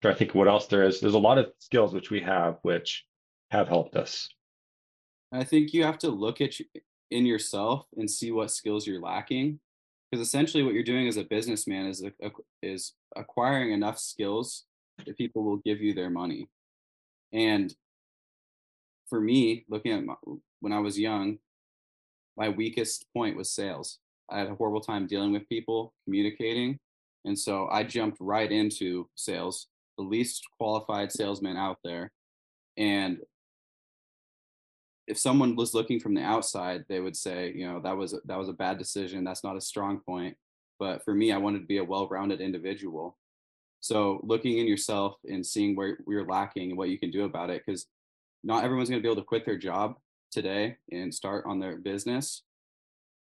I 0.04 0.14
think 0.14 0.34
what 0.34 0.48
else 0.48 0.66
there 0.66 0.84
is, 0.84 1.00
there's 1.00 1.14
a 1.14 1.18
lot 1.18 1.38
of 1.38 1.52
skills 1.58 1.92
which 1.92 2.10
we 2.10 2.20
have, 2.20 2.58
which 2.62 3.04
have 3.50 3.68
helped 3.68 3.96
us. 3.96 4.28
I 5.32 5.44
think 5.44 5.74
you 5.74 5.84
have 5.84 5.98
to 5.98 6.10
look 6.10 6.40
at 6.40 6.54
in 7.10 7.26
yourself 7.26 7.86
and 7.96 8.10
see 8.10 8.30
what 8.30 8.50
skills 8.50 8.86
you're 8.86 9.00
lacking, 9.00 9.58
because 10.10 10.26
essentially 10.26 10.62
what 10.62 10.74
you're 10.74 10.82
doing 10.82 11.08
as 11.08 11.16
a 11.16 11.24
businessman 11.24 11.86
is 11.86 12.02
ac- 12.02 12.14
ac- 12.22 12.34
is 12.62 12.94
acquiring 13.16 13.72
enough 13.72 13.98
skills 13.98 14.64
that 15.06 15.16
people 15.16 15.44
will 15.44 15.58
give 15.58 15.80
you 15.80 15.94
their 15.94 16.10
money. 16.10 16.48
And 17.32 17.74
for 19.08 19.20
me, 19.20 19.64
looking 19.68 19.92
at 19.92 20.04
my, 20.04 20.14
when 20.60 20.72
I 20.72 20.80
was 20.80 20.98
young, 20.98 21.38
my 22.36 22.48
weakest 22.48 23.06
point 23.14 23.36
was 23.36 23.50
sales. 23.50 23.98
I 24.30 24.38
had 24.38 24.48
a 24.48 24.54
horrible 24.54 24.80
time 24.80 25.06
dealing 25.06 25.32
with 25.32 25.48
people, 25.48 25.92
communicating, 26.04 26.78
and 27.24 27.38
so 27.38 27.68
I 27.70 27.84
jumped 27.84 28.18
right 28.20 28.50
into 28.50 29.08
sales, 29.14 29.66
the 29.98 30.04
least 30.04 30.42
qualified 30.58 31.12
salesman 31.12 31.56
out 31.56 31.78
there, 31.84 32.10
and 32.76 33.18
if 35.10 35.18
someone 35.18 35.56
was 35.56 35.74
looking 35.74 35.98
from 35.98 36.14
the 36.14 36.22
outside, 36.22 36.84
they 36.88 37.00
would 37.00 37.16
say, 37.16 37.52
you 37.54 37.66
know, 37.66 37.80
that 37.80 37.96
was 37.96 38.14
that 38.24 38.38
was 38.38 38.48
a 38.48 38.60
bad 38.64 38.78
decision. 38.78 39.24
That's 39.24 39.44
not 39.44 39.56
a 39.56 39.60
strong 39.60 40.00
point. 40.00 40.36
But 40.78 41.04
for 41.04 41.14
me, 41.14 41.32
I 41.32 41.38
wanted 41.38 41.60
to 41.60 41.66
be 41.66 41.78
a 41.78 41.84
well-rounded 41.84 42.40
individual. 42.40 43.18
So 43.80 44.20
looking 44.22 44.58
in 44.58 44.66
yourself 44.66 45.16
and 45.28 45.44
seeing 45.44 45.74
where 45.74 45.98
you're 46.06 46.26
lacking 46.26 46.70
and 46.70 46.78
what 46.78 46.90
you 46.90 46.98
can 46.98 47.10
do 47.10 47.24
about 47.24 47.50
it, 47.50 47.62
because 47.66 47.86
not 48.44 48.64
everyone's 48.64 48.88
going 48.88 49.00
to 49.00 49.06
be 49.06 49.10
able 49.10 49.20
to 49.20 49.26
quit 49.26 49.44
their 49.44 49.58
job 49.58 49.96
today 50.30 50.76
and 50.92 51.12
start 51.12 51.44
on 51.46 51.58
their 51.58 51.76
business. 51.76 52.42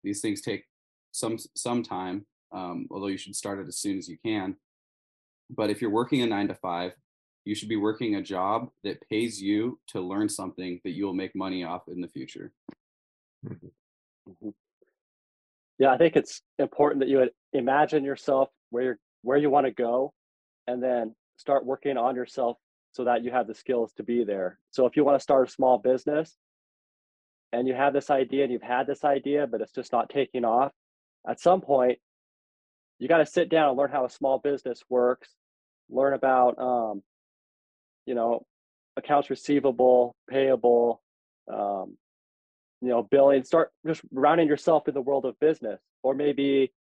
These 0.02 0.20
things 0.20 0.40
take 0.40 0.64
some 1.12 1.36
some 1.54 1.82
time, 1.82 2.26
um, 2.52 2.86
although 2.90 3.08
you 3.08 3.18
should 3.18 3.36
start 3.36 3.60
it 3.60 3.68
as 3.68 3.78
soon 3.78 3.98
as 3.98 4.08
you 4.08 4.16
can. 4.24 4.56
But 5.50 5.70
if 5.70 5.80
you're 5.80 5.90
working 5.90 6.22
a 6.22 6.26
nine 6.26 6.48
to 6.48 6.54
five, 6.54 6.92
you 7.46 7.54
should 7.54 7.68
be 7.68 7.76
working 7.76 8.16
a 8.16 8.22
job 8.22 8.68
that 8.82 9.00
pays 9.08 9.40
you 9.40 9.78
to 9.86 10.00
learn 10.00 10.28
something 10.28 10.80
that 10.84 10.90
you'll 10.90 11.14
make 11.14 11.34
money 11.34 11.62
off 11.62 11.88
in 11.88 12.00
the 12.00 12.08
future. 12.08 12.52
Mhm. 13.46 14.52
Yeah, 15.78 15.92
I 15.92 15.96
think 15.96 16.16
it's 16.16 16.42
important 16.58 17.00
that 17.00 17.08
you 17.08 17.30
imagine 17.52 18.04
yourself 18.04 18.50
where 18.70 18.82
you're 18.82 18.98
where 19.22 19.38
you 19.38 19.50
want 19.50 19.66
to 19.66 19.72
go, 19.72 20.12
and 20.66 20.82
then 20.82 21.14
start 21.36 21.64
working 21.64 21.96
on 21.96 22.16
yourself 22.16 22.58
so 22.92 23.04
that 23.04 23.22
you 23.22 23.30
have 23.30 23.46
the 23.46 23.54
skills 23.54 23.92
to 23.94 24.02
be 24.02 24.24
there. 24.24 24.58
So 24.70 24.86
if 24.86 24.96
you 24.96 25.04
want 25.04 25.18
to 25.18 25.22
start 25.22 25.48
a 25.48 25.50
small 25.50 25.78
business 25.78 26.36
and 27.52 27.68
you 27.68 27.74
have 27.74 27.92
this 27.92 28.08
idea 28.10 28.44
and 28.44 28.52
you've 28.52 28.62
had 28.62 28.86
this 28.86 29.04
idea, 29.04 29.46
but 29.46 29.60
it's 29.60 29.72
just 29.72 29.92
not 29.92 30.08
taking 30.08 30.44
off, 30.44 30.72
at 31.28 31.40
some 31.40 31.60
point 31.60 31.98
you 32.98 33.08
got 33.08 33.18
to 33.18 33.26
sit 33.26 33.48
down 33.48 33.70
and 33.70 33.78
learn 33.78 33.90
how 33.90 34.04
a 34.04 34.10
small 34.10 34.38
business 34.38 34.82
works, 34.88 35.34
learn 35.90 36.14
about 36.14 36.58
um, 36.58 37.02
you 38.06 38.14
know, 38.14 38.46
accounts 38.96 39.28
receivable, 39.28 40.14
payable, 40.28 41.02
um, 41.52 41.96
you 42.80 42.88
know, 42.88 43.02
billing, 43.02 43.44
start 43.44 43.72
just 43.86 44.00
rounding 44.12 44.48
yourself 44.48 44.88
in 44.88 44.94
the 44.94 45.00
world 45.00 45.24
of 45.24 45.38
business. 45.40 45.80
Or 46.02 46.14
maybe 46.14 46.72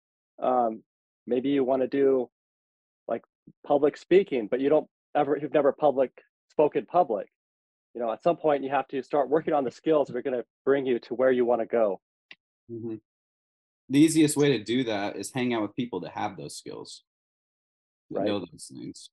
um, 0.43 0.83
maybe 1.27 1.49
you 1.51 1.65
want 1.65 1.83
to 1.83 1.89
do 1.89 2.29
like 3.09 3.23
public 3.67 3.97
speaking, 3.97 4.49
but 4.51 4.61
you 4.61 4.69
don't 4.69 4.89
ever 5.15 5.39
you've 5.41 5.55
never 5.55 5.73
public 5.73 6.11
spoken 6.51 6.87
public. 6.87 7.29
You 7.95 8.01
know, 8.01 8.13
at 8.13 8.23
some 8.23 8.37
point 8.37 8.65
you 8.65 8.71
have 8.71 8.89
to 8.89 9.03
start 9.03 9.29
working 9.29 9.55
on 9.55 9.65
the 9.65 9.71
skills 9.71 10.09
that 10.09 10.17
are 10.17 10.23
going 10.23 10.37
to 10.37 10.45
bring 10.65 10.85
you 10.85 10.99
to 11.01 11.15
where 11.15 11.31
you 11.31 11.45
want 11.45 11.61
to 11.61 11.67
go. 11.67 12.01
The 13.89 13.99
easiest 13.99 14.37
way 14.37 14.57
to 14.57 14.65
do 14.65 14.85
that 14.85 15.17
is 15.17 15.31
hang 15.33 15.55
out 15.55 15.63
with 15.63 15.77
people 15.77 16.01
that 16.01 16.13
have 16.13 16.37
those 16.37 16.57
skills, 16.57 17.05
that 18.11 18.21
Right. 18.21 18.27
know 18.27 18.41
those 18.41 18.71
things. 18.73 19.11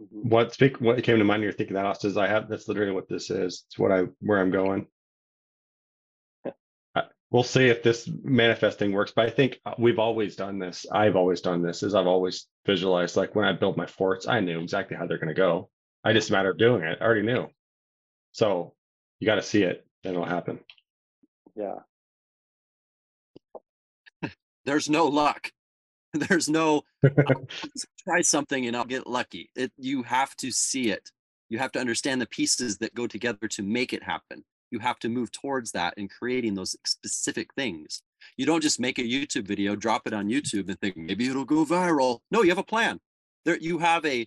Mhm. 0.00 0.24
What 0.30 0.52
speak 0.52 0.80
what 0.80 1.02
came 1.04 1.18
to 1.18 1.24
mind 1.24 1.40
when 1.40 1.44
you're 1.44 1.52
thinking 1.52 1.74
that 1.74 1.86
Austin, 1.86 2.10
is 2.10 2.16
I 2.16 2.26
have 2.26 2.48
that's 2.48 2.66
literally 2.68 2.92
what 2.92 3.08
this 3.08 3.30
is. 3.30 3.64
It's 3.68 3.78
what 3.78 3.92
I 3.92 4.02
where 4.20 4.40
I'm 4.40 4.50
going. 4.50 4.88
I- 6.94 7.04
We'll 7.30 7.42
see 7.44 7.66
if 7.68 7.82
this 7.82 8.08
manifesting 8.22 8.92
works, 8.92 9.12
but 9.14 9.26
I 9.26 9.30
think 9.30 9.60
uh, 9.66 9.74
we've 9.78 9.98
always 9.98 10.36
done 10.36 10.58
this. 10.58 10.86
I've 10.90 11.16
always 11.16 11.40
done 11.40 11.62
this. 11.62 11.82
Is 11.82 11.94
I've 11.94 12.06
always 12.06 12.46
visualized 12.66 13.16
like 13.16 13.34
when 13.34 13.44
I 13.46 13.52
built 13.52 13.76
my 13.76 13.86
forts, 13.86 14.26
I 14.28 14.40
knew 14.40 14.60
exactly 14.60 14.96
how 14.96 15.06
they're 15.06 15.18
going 15.18 15.28
to 15.28 15.34
go. 15.34 15.70
I 16.04 16.12
just 16.12 16.30
a 16.30 16.32
matter 16.32 16.50
of 16.50 16.58
doing 16.58 16.82
it. 16.82 16.98
I 17.00 17.04
already 17.04 17.22
knew. 17.22 17.48
So 18.32 18.74
you 19.20 19.26
got 19.26 19.36
to 19.36 19.42
see 19.42 19.62
it, 19.62 19.86
then 20.02 20.14
it'll 20.14 20.24
happen. 20.26 20.60
Yeah. 21.56 21.80
There's 24.64 24.88
no 24.88 25.06
luck. 25.06 25.50
There's 26.28 26.48
no 26.48 26.82
try 28.04 28.20
something 28.20 28.66
and 28.66 28.76
I'll 28.76 28.84
get 28.84 29.06
lucky. 29.06 29.50
It 29.56 29.72
you 29.76 30.02
have 30.04 30.36
to 30.36 30.50
see 30.50 30.90
it. 30.90 31.10
You 31.48 31.58
have 31.58 31.72
to 31.72 31.80
understand 31.80 32.20
the 32.20 32.26
pieces 32.26 32.78
that 32.78 32.94
go 32.94 33.06
together 33.06 33.48
to 33.48 33.62
make 33.62 33.92
it 33.92 34.02
happen. 34.02 34.44
You 34.70 34.78
have 34.78 34.98
to 35.00 35.08
move 35.08 35.30
towards 35.32 35.72
that 35.72 35.94
and 35.96 36.10
creating 36.10 36.54
those 36.54 36.76
specific 36.86 37.52
things. 37.54 38.02
You 38.36 38.46
don't 38.46 38.62
just 38.62 38.80
make 38.80 38.98
a 38.98 39.02
YouTube 39.02 39.46
video, 39.46 39.76
drop 39.76 40.06
it 40.06 40.12
on 40.12 40.28
YouTube 40.28 40.68
and 40.68 40.80
think 40.80 40.96
maybe 40.96 41.28
it'll 41.28 41.44
go 41.44 41.64
viral. 41.64 42.20
No, 42.30 42.42
you 42.42 42.50
have 42.50 42.58
a 42.58 42.64
plan. 42.64 43.00
There 43.44 43.58
you 43.58 43.78
have 43.78 44.04
a 44.06 44.26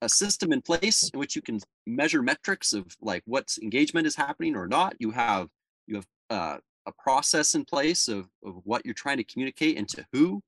a- 0.00 0.08
system 0.08 0.52
in 0.52 0.62
place 0.62 1.08
in 1.12 1.18
which 1.18 1.34
you 1.34 1.42
can 1.42 1.58
measure 1.86 2.22
metrics 2.22 2.72
of 2.72 2.96
like 3.00 3.22
what 3.26 3.56
engagement 3.62 4.06
is 4.06 4.14
happening 4.14 4.54
or 4.54 4.66
not. 4.66 4.94
You 4.98 5.10
have 5.10 5.48
you 5.86 5.96
have 5.96 6.06
uh, 6.30 6.58
a 6.86 6.92
process 6.98 7.54
in 7.54 7.64
place 7.64 8.08
of, 8.08 8.28
of 8.44 8.60
what 8.64 8.84
you're 8.84 8.94
trying 8.94 9.16
to 9.18 9.24
communicate 9.24 9.76
and 9.78 9.88
to 9.88 10.04
who. 10.12 10.42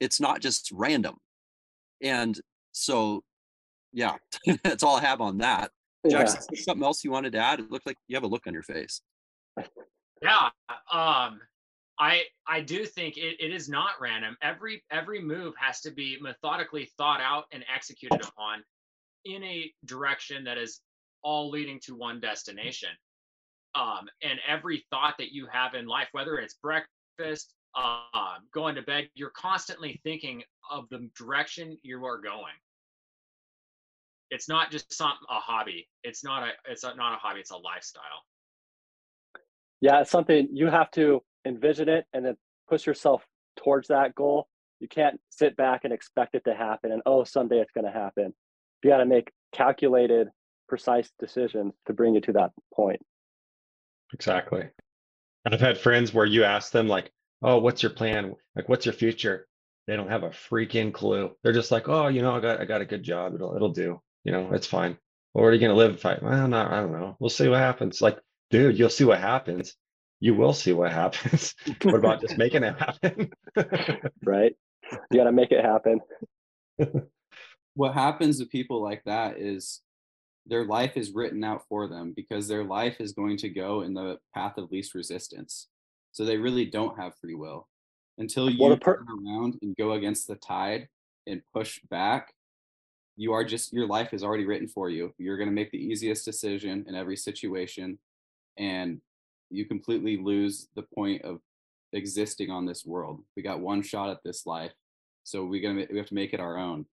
It's 0.00 0.20
not 0.20 0.40
just 0.40 0.70
random. 0.72 1.16
And 2.02 2.38
so, 2.72 3.22
yeah, 3.92 4.16
that's 4.64 4.82
all 4.82 4.96
I 4.96 5.00
have 5.02 5.20
on 5.20 5.38
that. 5.38 5.70
Yeah. 6.04 6.18
Jackson, 6.18 6.40
there 6.50 6.62
something 6.62 6.84
else 6.84 7.04
you 7.04 7.10
wanted 7.10 7.32
to 7.32 7.38
add? 7.38 7.60
It 7.60 7.70
looked 7.70 7.86
like 7.86 7.96
you 8.08 8.16
have 8.16 8.24
a 8.24 8.28
look 8.28 8.46
on 8.46 8.52
your 8.52 8.62
face. 8.62 9.00
Yeah. 10.22 10.48
Um, 10.90 11.40
I 11.98 12.22
I 12.48 12.60
do 12.60 12.86
think 12.86 13.18
it, 13.18 13.36
it 13.38 13.52
is 13.52 13.68
not 13.68 14.00
random. 14.00 14.36
Every 14.42 14.82
every 14.90 15.20
move 15.20 15.52
has 15.60 15.80
to 15.82 15.90
be 15.90 16.16
methodically 16.20 16.90
thought 16.96 17.20
out 17.20 17.44
and 17.52 17.62
executed 17.74 18.22
upon. 18.22 18.64
in 19.26 19.42
a 19.44 19.72
direction 19.84 20.44
that 20.44 20.56
is 20.58 20.80
all 21.22 21.50
leading 21.50 21.80
to 21.80 21.94
one 21.94 22.20
destination. 22.20 22.90
Um, 23.74 24.08
and 24.22 24.38
every 24.46 24.84
thought 24.90 25.14
that 25.18 25.32
you 25.32 25.46
have 25.52 25.74
in 25.74 25.86
life, 25.86 26.08
whether 26.12 26.36
it's 26.36 26.54
breakfast, 26.54 27.54
uh, 27.76 28.36
going 28.52 28.74
to 28.76 28.82
bed, 28.82 29.08
you're 29.14 29.30
constantly 29.30 30.00
thinking 30.04 30.42
of 30.70 30.88
the 30.90 31.08
direction 31.16 31.76
you 31.82 32.04
are 32.04 32.20
going. 32.20 32.54
It's 34.30 34.48
not 34.48 34.70
just 34.70 34.92
some 34.92 35.12
a 35.30 35.38
hobby. 35.38 35.88
It's 36.02 36.24
not 36.24 36.42
a 36.42 36.50
it's 36.68 36.84
a, 36.84 36.94
not 36.94 37.14
a 37.14 37.16
hobby. 37.16 37.40
It's 37.40 37.50
a 37.50 37.56
lifestyle. 37.56 38.02
Yeah, 39.80 40.00
it's 40.00 40.10
something 40.10 40.48
you 40.52 40.66
have 40.68 40.90
to 40.92 41.22
envision 41.46 41.88
it 41.88 42.06
and 42.12 42.24
then 42.24 42.36
push 42.68 42.86
yourself 42.86 43.24
towards 43.56 43.88
that 43.88 44.14
goal. 44.14 44.48
You 44.80 44.88
can't 44.88 45.20
sit 45.30 45.56
back 45.56 45.82
and 45.84 45.92
expect 45.92 46.34
it 46.34 46.44
to 46.46 46.54
happen 46.54 46.90
and 46.92 47.02
oh 47.06 47.24
someday 47.24 47.58
it's 47.58 47.70
going 47.72 47.84
to 47.84 47.92
happen. 47.92 48.32
You 48.82 48.90
got 48.90 48.98
to 48.98 49.06
make 49.06 49.30
calculated, 49.52 50.28
precise 50.68 51.10
decisions 51.18 51.74
to 51.86 51.92
bring 51.92 52.14
you 52.14 52.20
to 52.22 52.32
that 52.32 52.50
point. 52.74 53.00
Exactly. 54.12 54.68
And 55.44 55.54
I've 55.54 55.60
had 55.60 55.78
friends 55.78 56.14
where 56.14 56.26
you 56.26 56.44
ask 56.44 56.72
them 56.72 56.88
like, 56.88 57.10
"Oh, 57.44 57.58
what's 57.58 57.82
your 57.82 57.92
plan? 57.92 58.34
Like, 58.56 58.68
what's 58.68 58.86
your 58.86 58.94
future?" 58.94 59.46
They 59.86 59.96
don't 59.96 60.10
have 60.10 60.22
a 60.22 60.30
freaking 60.30 60.92
clue. 60.92 61.36
They're 61.42 61.52
just 61.52 61.70
like, 61.70 61.88
"Oh, 61.88 62.08
you 62.08 62.22
know, 62.22 62.34
I 62.34 62.40
got 62.40 62.60
I 62.60 62.64
got 62.64 62.80
a 62.80 62.86
good 62.86 63.02
job. 63.02 63.34
It'll 63.34 63.54
it'll 63.54 63.72
do. 63.72 64.00
You 64.24 64.32
know, 64.32 64.52
it's 64.52 64.66
fine." 64.66 64.98
Well, 65.34 65.42
where 65.42 65.50
are 65.50 65.54
you 65.54 65.60
going 65.60 65.72
to 65.72 65.76
live? 65.76 65.94
If 65.94 66.06
I, 66.06 66.18
well, 66.22 66.46
not, 66.46 66.72
I 66.72 66.80
don't 66.80 66.92
know. 66.92 67.16
We'll 67.18 67.28
see 67.28 67.48
what 67.48 67.58
happens. 67.58 68.00
Like, 68.00 68.18
dude, 68.50 68.78
you'll 68.78 68.88
see 68.88 69.04
what 69.04 69.18
happens. 69.18 69.74
You 70.20 70.34
will 70.34 70.52
see 70.52 70.72
what 70.72 70.92
happens. 70.92 71.54
what 71.82 71.96
about 71.96 72.20
just 72.20 72.38
making 72.38 72.62
it 72.62 72.78
happen? 72.78 73.30
right? 74.24 74.54
You 75.10 75.18
got 75.18 75.24
to 75.24 75.32
make 75.32 75.50
it 75.50 75.64
happen. 75.64 76.00
what 77.74 77.94
happens 77.94 78.38
to 78.38 78.46
people 78.46 78.80
like 78.80 79.02
that 79.06 79.38
is 79.38 79.80
their 80.46 80.64
life 80.64 80.96
is 80.96 81.12
written 81.12 81.42
out 81.42 81.62
for 81.68 81.88
them 81.88 82.12
because 82.14 82.46
their 82.46 82.64
life 82.64 83.00
is 83.00 83.12
going 83.12 83.38
to 83.38 83.48
go 83.48 83.80
in 83.80 83.92
the 83.92 84.18
path 84.34 84.56
of 84.56 84.70
least 84.70 84.94
resistance. 84.94 85.68
So 86.14 86.24
they 86.24 86.36
really 86.36 86.64
don't 86.64 86.96
have 86.96 87.16
free 87.16 87.34
will 87.34 87.66
until 88.18 88.48
you 88.48 88.62
well, 88.62 88.76
per- 88.76 88.98
turn 88.98 89.26
around 89.26 89.58
and 89.62 89.76
go 89.76 89.92
against 89.94 90.28
the 90.28 90.36
tide 90.36 90.88
and 91.26 91.42
push 91.52 91.80
back. 91.90 92.32
You 93.16 93.32
are 93.32 93.44
just 93.44 93.72
your 93.72 93.88
life 93.88 94.14
is 94.14 94.22
already 94.22 94.46
written 94.46 94.68
for 94.68 94.88
you. 94.88 95.12
You're 95.18 95.36
going 95.36 95.48
to 95.48 95.54
make 95.54 95.72
the 95.72 95.84
easiest 95.84 96.24
decision 96.24 96.84
in 96.86 96.94
every 96.94 97.16
situation, 97.16 97.98
and 98.56 99.00
you 99.50 99.64
completely 99.64 100.16
lose 100.16 100.68
the 100.76 100.82
point 100.82 101.22
of 101.22 101.40
existing 101.92 102.48
on 102.48 102.64
this 102.64 102.86
world. 102.86 103.20
We 103.36 103.42
got 103.42 103.58
one 103.58 103.82
shot 103.82 104.10
at 104.10 104.22
this 104.24 104.46
life, 104.46 104.72
so 105.24 105.44
we 105.44 105.60
gonna 105.60 105.84
we 105.90 105.98
have 105.98 106.06
to 106.06 106.14
make 106.14 106.32
it 106.32 106.40
our 106.40 106.56
own. 106.56 106.86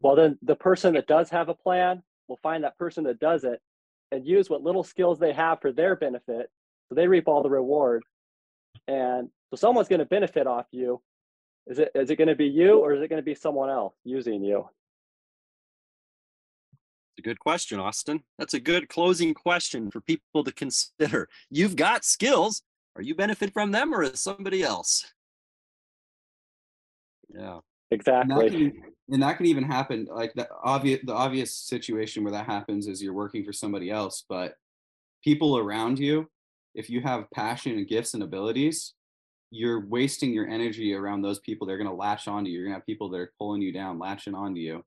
Well, 0.00 0.14
then 0.14 0.38
the 0.42 0.54
person 0.54 0.94
that 0.94 1.08
does 1.08 1.28
have 1.30 1.48
a 1.48 1.54
plan 1.54 2.04
will 2.28 2.38
find 2.40 2.62
that 2.62 2.78
person 2.78 3.02
that 3.04 3.18
does 3.18 3.42
it 3.42 3.60
and 4.12 4.24
use 4.24 4.48
what 4.48 4.62
little 4.62 4.84
skills 4.84 5.18
they 5.18 5.32
have 5.32 5.60
for 5.60 5.72
their 5.72 5.96
benefit. 5.96 6.50
So 6.88 6.94
they 6.94 7.06
reap 7.06 7.28
all 7.28 7.42
the 7.42 7.50
reward. 7.50 8.02
And 8.88 9.28
so 9.50 9.56
someone's 9.56 9.88
going 9.88 10.00
to 10.00 10.06
benefit 10.06 10.46
off 10.46 10.66
you. 10.72 11.00
Is 11.66 11.78
it 11.78 11.90
is 11.94 12.10
it 12.10 12.16
going 12.16 12.28
to 12.28 12.34
be 12.34 12.46
you 12.46 12.80
or 12.80 12.92
is 12.92 13.02
it 13.02 13.08
going 13.08 13.22
to 13.22 13.24
be 13.24 13.34
someone 13.34 13.70
else 13.70 13.94
using 14.04 14.44
you? 14.44 14.68
It's 17.16 17.20
a 17.20 17.22
good 17.22 17.38
question, 17.38 17.78
Austin. 17.78 18.22
That's 18.38 18.54
a 18.54 18.60
good 18.60 18.88
closing 18.88 19.32
question 19.32 19.90
for 19.90 20.00
people 20.00 20.44
to 20.44 20.52
consider. 20.52 21.28
You've 21.48 21.76
got 21.76 22.04
skills. 22.04 22.62
Are 22.96 23.02
you 23.02 23.14
benefit 23.14 23.52
from 23.52 23.72
them 23.72 23.94
or 23.94 24.02
is 24.02 24.20
somebody 24.20 24.62
else? 24.62 25.12
Yeah. 27.28 27.60
Exactly. 27.90 28.34
And 28.34 28.42
that, 28.42 28.50
can, 28.50 28.82
and 29.10 29.22
that 29.22 29.36
can 29.36 29.46
even 29.46 29.64
happen. 29.64 30.06
Like 30.10 30.34
the 30.34 30.48
obvious, 30.62 31.00
the 31.04 31.14
obvious 31.14 31.56
situation 31.56 32.24
where 32.24 32.32
that 32.32 32.46
happens 32.46 32.86
is 32.88 33.02
you're 33.02 33.12
working 33.12 33.44
for 33.44 33.52
somebody 33.52 33.90
else, 33.90 34.24
but 34.28 34.54
people 35.22 35.56
around 35.56 35.98
you, 35.98 36.28
if 36.74 36.90
you 36.90 37.00
have 37.00 37.30
passion 37.32 37.72
and 37.72 37.88
gifts 37.88 38.14
and 38.14 38.22
abilities, 38.22 38.94
you're 39.50 39.86
wasting 39.86 40.32
your 40.32 40.48
energy 40.48 40.94
around 40.94 41.22
those 41.22 41.38
people. 41.38 41.66
They're 41.66 41.78
going 41.78 41.88
to 41.90 41.94
latch 41.94 42.26
onto 42.26 42.50
you. 42.50 42.56
You're 42.56 42.64
going 42.64 42.74
to 42.74 42.80
have 42.80 42.86
people 42.86 43.08
that 43.10 43.20
are 43.20 43.32
pulling 43.38 43.62
you 43.62 43.72
down, 43.72 43.98
latching 43.98 44.34
onto 44.34 44.60
you. 44.60 44.82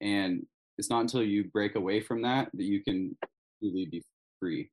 And 0.00 0.46
it's 0.76 0.90
not 0.90 1.00
until 1.00 1.22
you 1.22 1.44
break 1.44 1.76
away 1.76 2.00
from 2.00 2.22
that 2.22 2.50
that 2.52 2.64
you 2.64 2.82
can 2.82 3.16
really 3.62 3.86
be 3.86 4.02
free. 4.40 4.70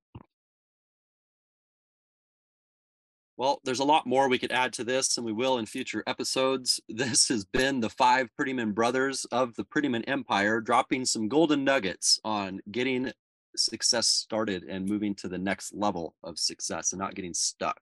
Well, 3.38 3.62
there's 3.64 3.80
a 3.80 3.86
lot 3.86 4.06
more 4.06 4.28
we 4.28 4.38
could 4.38 4.52
add 4.52 4.74
to 4.74 4.84
this, 4.84 5.16
and 5.16 5.26
we 5.26 5.32
will 5.32 5.60
in 5.60 5.66
future 5.66 6.04
episodes. 6.08 6.82
This 6.90 7.30
has 7.30 7.46
been 7.46 7.80
the 7.80 7.90
five 7.90 8.28
Prettyman 8.38 8.74
brothers 8.74 9.26
of 9.32 9.56
the 9.56 9.64
Prettyman 9.64 10.04
Empire, 10.08 10.60
dropping 10.60 11.06
some 11.06 11.30
golden 11.30 11.64
nuggets 11.64 12.20
on 12.26 12.60
getting 12.70 13.14
success 13.56 14.08
started 14.08 14.64
and 14.64 14.88
moving 14.88 15.16
to 15.16 15.28
the 15.28 15.38
next 15.38 15.74
level 15.74 16.16
of 16.24 16.40
success 16.40 16.92
and 16.92 17.00
not 17.00 17.16
getting 17.16 17.34
stuck. 17.34 17.80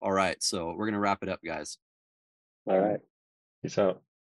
All 0.00 0.12
right, 0.12 0.42
so 0.42 0.68
we're 0.68 0.86
going 0.86 0.94
to 0.94 1.00
wrap 1.00 1.22
it 1.22 1.28
up, 1.28 1.40
guys. 1.44 1.78
All 2.66 2.78
right. 2.78 3.00
Peace 3.62 3.78
out. 3.78 4.02